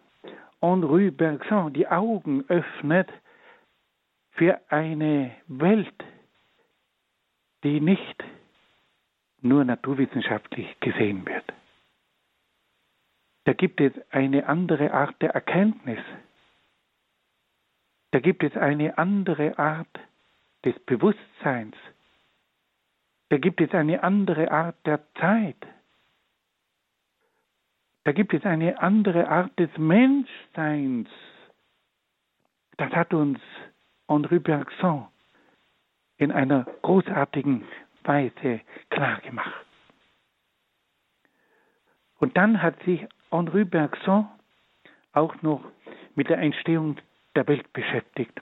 Henri 0.60 1.10
Bergson 1.10 1.72
die 1.72 1.88
Augen 1.88 2.44
öffnet 2.48 3.08
für 4.32 4.60
eine 4.68 5.32
Welt, 5.46 6.04
die 7.64 7.80
nicht 7.80 8.24
nur 9.40 9.64
naturwissenschaftlich 9.64 10.78
gesehen 10.80 11.24
wird. 11.26 11.44
Da 13.44 13.54
gibt 13.54 13.80
es 13.80 13.92
eine 14.10 14.46
andere 14.46 14.92
Art 14.92 15.22
der 15.22 15.30
Erkenntnis. 15.30 16.00
Da 18.10 18.18
gibt 18.18 18.42
es 18.42 18.54
eine 18.56 18.98
andere 18.98 19.58
Art 19.58 19.98
des 20.64 20.78
Bewusstseins. 20.80 21.76
Da 23.28 23.38
gibt 23.38 23.60
es 23.60 23.72
eine 23.72 24.02
andere 24.02 24.50
Art 24.50 24.76
der 24.86 25.00
Zeit. 25.14 25.56
Da 28.04 28.12
gibt 28.12 28.32
es 28.34 28.44
eine 28.44 28.80
andere 28.80 29.28
Art 29.28 29.58
des 29.58 29.70
Menschseins. 29.76 31.08
Das 32.76 32.92
hat 32.92 33.12
uns 33.12 33.40
Henri 34.08 34.38
Bergson 34.38 35.08
in 36.18 36.30
einer 36.30 36.64
großartigen 36.82 37.64
Weise 38.04 38.60
klargemacht. 38.90 39.66
Und 42.18 42.36
dann 42.36 42.62
hat 42.62 42.80
sich 42.84 43.04
Henri 43.30 43.64
Bergson 43.64 44.28
auch 45.12 45.42
noch 45.42 45.64
mit 46.14 46.28
der 46.28 46.38
Entstehung 46.38 46.96
der 47.34 47.48
Welt 47.48 47.72
beschäftigt. 47.72 48.40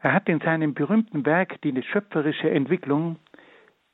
Er 0.00 0.12
hat 0.12 0.28
in 0.28 0.40
seinem 0.40 0.74
berühmten 0.74 1.26
Werk 1.26 1.60
Die 1.62 1.82
schöpferische 1.82 2.50
Entwicklung 2.50 3.16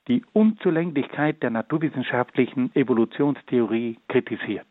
die 0.07 0.23
Unzulänglichkeit 0.35 1.43
der 1.43 1.51
naturwissenschaftlichen 1.51 2.75
Evolutionstheorie 2.77 3.99
kritisiert. 4.09 4.67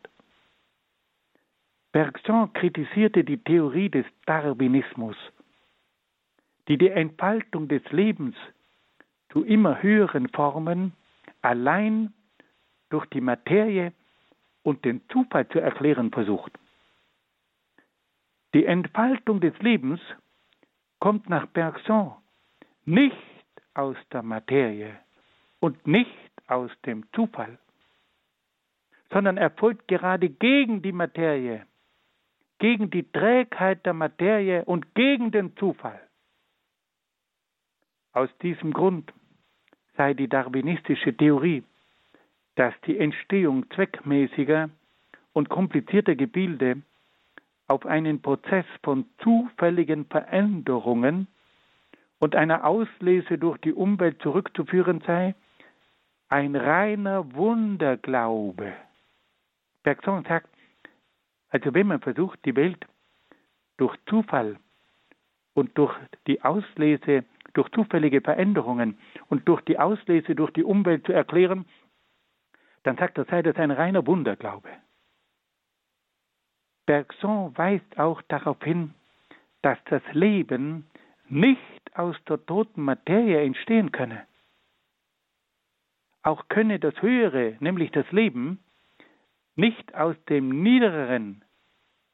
Bergson 1.90 2.52
kritisierte 2.52 3.24
die 3.24 3.38
Theorie 3.38 3.88
des 3.88 4.06
Darwinismus, 4.26 5.16
die 6.68 6.78
die 6.78 6.90
Entfaltung 6.90 7.66
des 7.66 7.82
Lebens 7.90 8.36
zu 9.30 9.44
immer 9.44 9.82
höheren 9.82 10.28
Formen 10.28 10.92
allein 11.42 12.12
durch 12.90 13.06
die 13.06 13.20
Materie 13.20 13.92
und 14.62 14.84
den 14.84 15.02
Zufall 15.08 15.48
zu 15.48 15.58
erklären 15.58 16.12
versucht. 16.12 16.52
Die 18.54 18.66
Entfaltung 18.66 19.40
des 19.40 19.56
Lebens 19.58 20.00
kommt 21.04 21.28
nach 21.28 21.44
Bergson 21.48 22.14
nicht 22.86 23.14
aus 23.74 23.96
der 24.10 24.22
Materie, 24.22 24.98
und 25.60 25.86
nicht 25.86 26.32
aus 26.46 26.70
dem 26.86 27.04
Zufall, 27.12 27.58
sondern 29.10 29.36
erfolgt 29.36 29.86
gerade 29.86 30.30
gegen 30.30 30.80
die 30.80 30.92
Materie, 30.92 31.66
gegen 32.58 32.88
die 32.88 33.02
Trägheit 33.02 33.84
der 33.84 33.92
Materie 33.92 34.64
und 34.64 34.94
gegen 34.94 35.30
den 35.30 35.54
Zufall. 35.58 36.00
Aus 38.14 38.30
diesem 38.38 38.72
Grund 38.72 39.12
sei 39.98 40.14
die 40.14 40.28
darwinistische 40.28 41.14
Theorie, 41.14 41.64
dass 42.54 42.72
die 42.86 42.98
Entstehung 42.98 43.70
zweckmäßiger 43.72 44.70
und 45.34 45.50
komplizierter 45.50 46.14
Gebilde 46.14 46.80
auf 47.66 47.86
einen 47.86 48.20
Prozess 48.20 48.66
von 48.82 49.06
zufälligen 49.18 50.06
Veränderungen 50.06 51.26
und 52.18 52.36
einer 52.36 52.64
Auslese 52.64 53.38
durch 53.38 53.58
die 53.58 53.72
Umwelt 53.72 54.20
zurückzuführen 54.22 55.02
sei, 55.06 55.34
ein 56.28 56.56
reiner 56.56 57.34
Wunderglaube. 57.34 58.72
Bergson 59.82 60.24
sagt, 60.24 60.48
also 61.50 61.72
wenn 61.74 61.86
man 61.86 62.00
versucht, 62.00 62.38
die 62.44 62.56
Welt 62.56 62.84
durch 63.76 63.96
Zufall 64.06 64.56
und 65.54 65.76
durch 65.78 65.94
die 66.26 66.42
Auslese, 66.42 67.24
durch 67.52 67.70
zufällige 67.70 68.20
Veränderungen 68.20 68.98
und 69.28 69.46
durch 69.46 69.60
die 69.62 69.78
Auslese 69.78 70.34
durch 70.34 70.50
die 70.52 70.64
Umwelt 70.64 71.06
zu 71.06 71.12
erklären, 71.12 71.66
dann 72.82 72.96
sagt 72.96 73.18
er, 73.18 73.24
sei 73.26 73.42
das 73.42 73.56
ein 73.56 73.70
reiner 73.70 74.06
Wunderglaube. 74.06 74.68
Bergson 76.86 77.56
weist 77.56 77.98
auch 77.98 78.20
darauf 78.22 78.62
hin, 78.62 78.94
dass 79.62 79.78
das 79.86 80.02
Leben 80.12 80.86
nicht 81.28 81.96
aus 81.96 82.16
der 82.28 82.44
toten 82.44 82.82
Materie 82.82 83.42
entstehen 83.42 83.92
könne. 83.92 84.26
Auch 86.22 86.48
könne 86.48 86.78
das 86.78 87.00
Höhere, 87.00 87.56
nämlich 87.60 87.90
das 87.92 88.10
Leben, 88.10 88.62
nicht 89.56 89.94
aus 89.94 90.16
dem 90.28 90.62
Niedereren, 90.62 91.44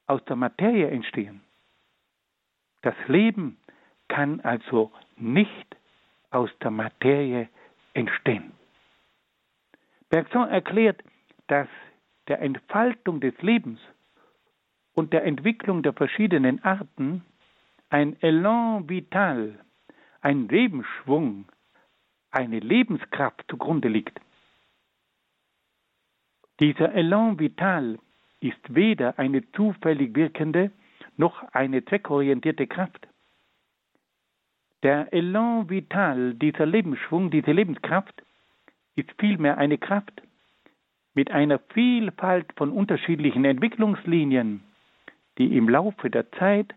aus 0.06 0.24
der 0.26 0.36
Materie 0.36 0.88
entstehen. 0.88 1.40
Das 2.82 2.94
Leben 3.06 3.58
kann 4.08 4.40
also 4.40 4.92
nicht 5.16 5.76
aus 6.30 6.50
der 6.62 6.70
Materie 6.70 7.48
entstehen. 7.94 8.52
Bergson 10.08 10.48
erklärt, 10.48 11.02
dass 11.46 11.68
der 12.28 12.40
Entfaltung 12.40 13.20
des 13.20 13.40
Lebens 13.42 13.80
und 14.94 15.12
der 15.12 15.24
Entwicklung 15.24 15.82
der 15.82 15.92
verschiedenen 15.92 16.62
Arten 16.64 17.24
ein 17.88 18.20
Elan 18.22 18.88
vital, 18.88 19.58
ein 20.20 20.48
Lebensschwung, 20.48 21.46
eine 22.30 22.60
Lebenskraft 22.60 23.44
zugrunde 23.48 23.88
liegt. 23.88 24.20
Dieser 26.60 26.92
Elan 26.94 27.38
vital 27.38 27.98
ist 28.40 28.74
weder 28.74 29.18
eine 29.18 29.50
zufällig 29.52 30.14
wirkende 30.14 30.70
noch 31.16 31.42
eine 31.52 31.84
zweckorientierte 31.84 32.66
Kraft. 32.66 33.08
Der 34.82 35.12
Elan 35.12 35.68
vital, 35.68 36.34
dieser 36.34 36.66
Lebensschwung, 36.66 37.30
diese 37.30 37.52
Lebenskraft, 37.52 38.22
ist 38.94 39.10
vielmehr 39.18 39.58
eine 39.58 39.78
Kraft 39.78 40.22
mit 41.14 41.30
einer 41.30 41.58
Vielfalt 41.58 42.46
von 42.56 42.70
unterschiedlichen 42.70 43.44
Entwicklungslinien, 43.44 44.62
die 45.38 45.56
im 45.56 45.68
Laufe 45.68 46.10
der 46.10 46.30
Zeit 46.32 46.74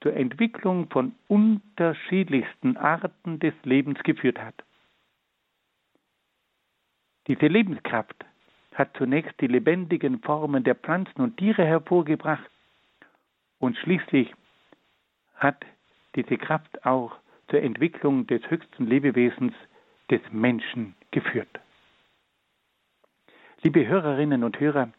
zur 0.00 0.14
Entwicklung 0.14 0.88
von 0.90 1.14
unterschiedlichsten 1.26 2.76
Arten 2.76 3.40
des 3.40 3.54
Lebens 3.64 3.98
geführt 4.04 4.38
hat. 4.38 4.54
Diese 7.26 7.46
Lebenskraft 7.46 8.24
hat 8.74 8.96
zunächst 8.96 9.38
die 9.40 9.48
lebendigen 9.48 10.20
Formen 10.20 10.64
der 10.64 10.76
Pflanzen 10.76 11.20
und 11.20 11.36
Tiere 11.36 11.64
hervorgebracht 11.64 12.48
und 13.58 13.76
schließlich 13.76 14.32
hat 15.34 15.64
diese 16.14 16.38
Kraft 16.38 16.86
auch 16.86 17.16
zur 17.48 17.60
Entwicklung 17.60 18.26
des 18.26 18.48
höchsten 18.48 18.86
Lebewesens 18.86 19.52
des 20.10 20.20
Menschen 20.30 20.94
geführt. 21.10 21.60
Liebe 23.62 23.86
Hörerinnen 23.86 24.44
und 24.44 24.60
Hörer, 24.60 24.90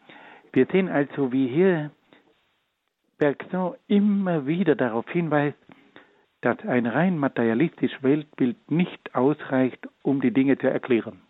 wir 0.52 0.66
sehen 0.66 0.88
also, 0.88 1.32
wie 1.32 1.48
hier 1.48 1.90
Bergson 3.20 3.74
immer 3.86 4.46
wieder 4.46 4.74
darauf 4.74 5.08
hinweist, 5.10 5.58
dass 6.40 6.58
ein 6.60 6.86
rein 6.86 7.18
materialistisches 7.18 8.02
Weltbild 8.02 8.70
nicht 8.70 9.14
ausreicht, 9.14 9.86
um 10.02 10.22
die 10.22 10.32
Dinge 10.32 10.56
zu 10.56 10.68
erklären. 10.68 11.20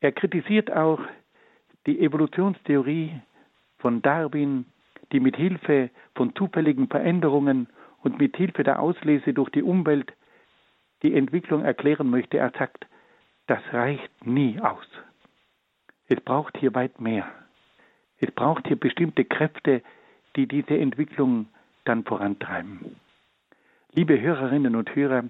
Er 0.00 0.12
kritisiert 0.12 0.70
auch 0.70 1.00
die 1.86 1.98
Evolutionstheorie 1.98 3.18
von 3.78 4.02
Darwin, 4.02 4.66
die 5.12 5.20
mit 5.20 5.36
Hilfe 5.36 5.88
von 6.14 6.34
zufälligen 6.36 6.88
Veränderungen 6.88 7.68
und 8.02 8.18
mit 8.18 8.36
Hilfe 8.36 8.64
der 8.64 8.80
Auslese 8.80 9.32
durch 9.32 9.48
die 9.48 9.62
Umwelt 9.62 10.12
die 11.02 11.14
Entwicklung 11.14 11.64
erklären 11.64 12.10
möchte. 12.10 12.36
Er 12.36 12.52
sagt, 12.58 12.86
das 13.46 13.62
reicht 13.72 14.26
nie 14.26 14.60
aus. 14.60 14.86
Es 16.06 16.20
braucht 16.20 16.58
hier 16.58 16.74
weit 16.74 17.00
mehr. 17.00 17.26
Es 18.18 18.30
braucht 18.30 18.66
hier 18.66 18.76
bestimmte 18.76 19.24
Kräfte, 19.24 19.82
die 20.36 20.46
diese 20.46 20.76
Entwicklung 20.78 21.46
dann 21.84 22.04
vorantreiben. 22.04 22.96
Liebe 23.92 24.20
Hörerinnen 24.20 24.76
und 24.76 24.94
Hörer, 24.94 25.24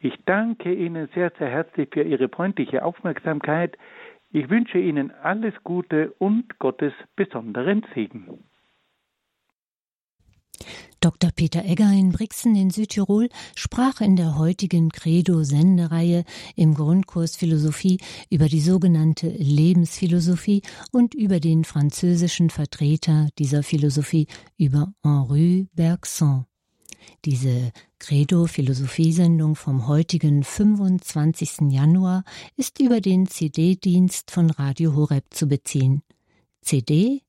ich 0.00 0.18
danke 0.26 0.72
Ihnen 0.74 1.08
sehr, 1.14 1.32
sehr 1.38 1.48
herzlich 1.48 1.88
für 1.92 2.02
Ihre 2.02 2.28
freundliche 2.28 2.84
Aufmerksamkeit. 2.84 3.78
Ich 4.32 4.50
wünsche 4.50 4.78
Ihnen 4.78 5.12
alles 5.22 5.54
Gute 5.62 6.12
und 6.18 6.58
Gottes 6.58 6.92
besonderen 7.16 7.84
Segen. 7.94 8.42
Dr. 11.02 11.32
Peter 11.32 11.64
Egger 11.64 11.90
in 11.90 12.12
Brixen 12.12 12.54
in 12.54 12.70
Südtirol 12.70 13.28
sprach 13.56 14.00
in 14.00 14.14
der 14.14 14.38
heutigen 14.38 14.90
Credo-Sendereihe 14.90 16.22
im 16.54 16.74
Grundkurs 16.74 17.34
Philosophie 17.34 17.98
über 18.30 18.48
die 18.48 18.60
sogenannte 18.60 19.26
Lebensphilosophie 19.28 20.62
und 20.92 21.14
über 21.14 21.40
den 21.40 21.64
französischen 21.64 22.50
Vertreter 22.50 23.30
dieser 23.36 23.64
Philosophie, 23.64 24.28
über 24.56 24.94
Henri 25.02 25.66
Bergson. 25.74 26.46
Diese 27.24 27.72
Credo-Philosophie-Sendung 27.98 29.56
vom 29.56 29.88
heutigen 29.88 30.44
25. 30.44 31.72
Januar 31.72 32.22
ist 32.56 32.78
über 32.78 33.00
den 33.00 33.26
CD-Dienst 33.26 34.30
von 34.30 34.50
Radio 34.50 34.94
Horeb 34.94 35.24
zu 35.30 35.48
beziehen. 35.48 36.02
CD-Dienst 36.60 37.22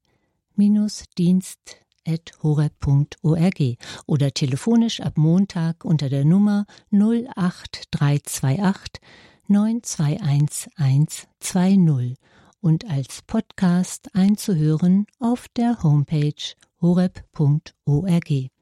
horeb.org 2.41 3.77
oder 4.05 4.31
telefonisch 4.31 5.01
ab 5.01 5.17
Montag 5.17 5.85
unter 5.85 6.09
der 6.09 6.25
Nummer 6.25 6.65
08328 6.91 9.01
921 9.47 10.71
120 10.77 12.17
und 12.61 12.89
als 12.89 13.21
Podcast 13.23 14.15
einzuhören 14.15 15.05
auf 15.19 15.47
der 15.49 15.83
Homepage 15.83 16.55
horeb.org. 16.81 18.49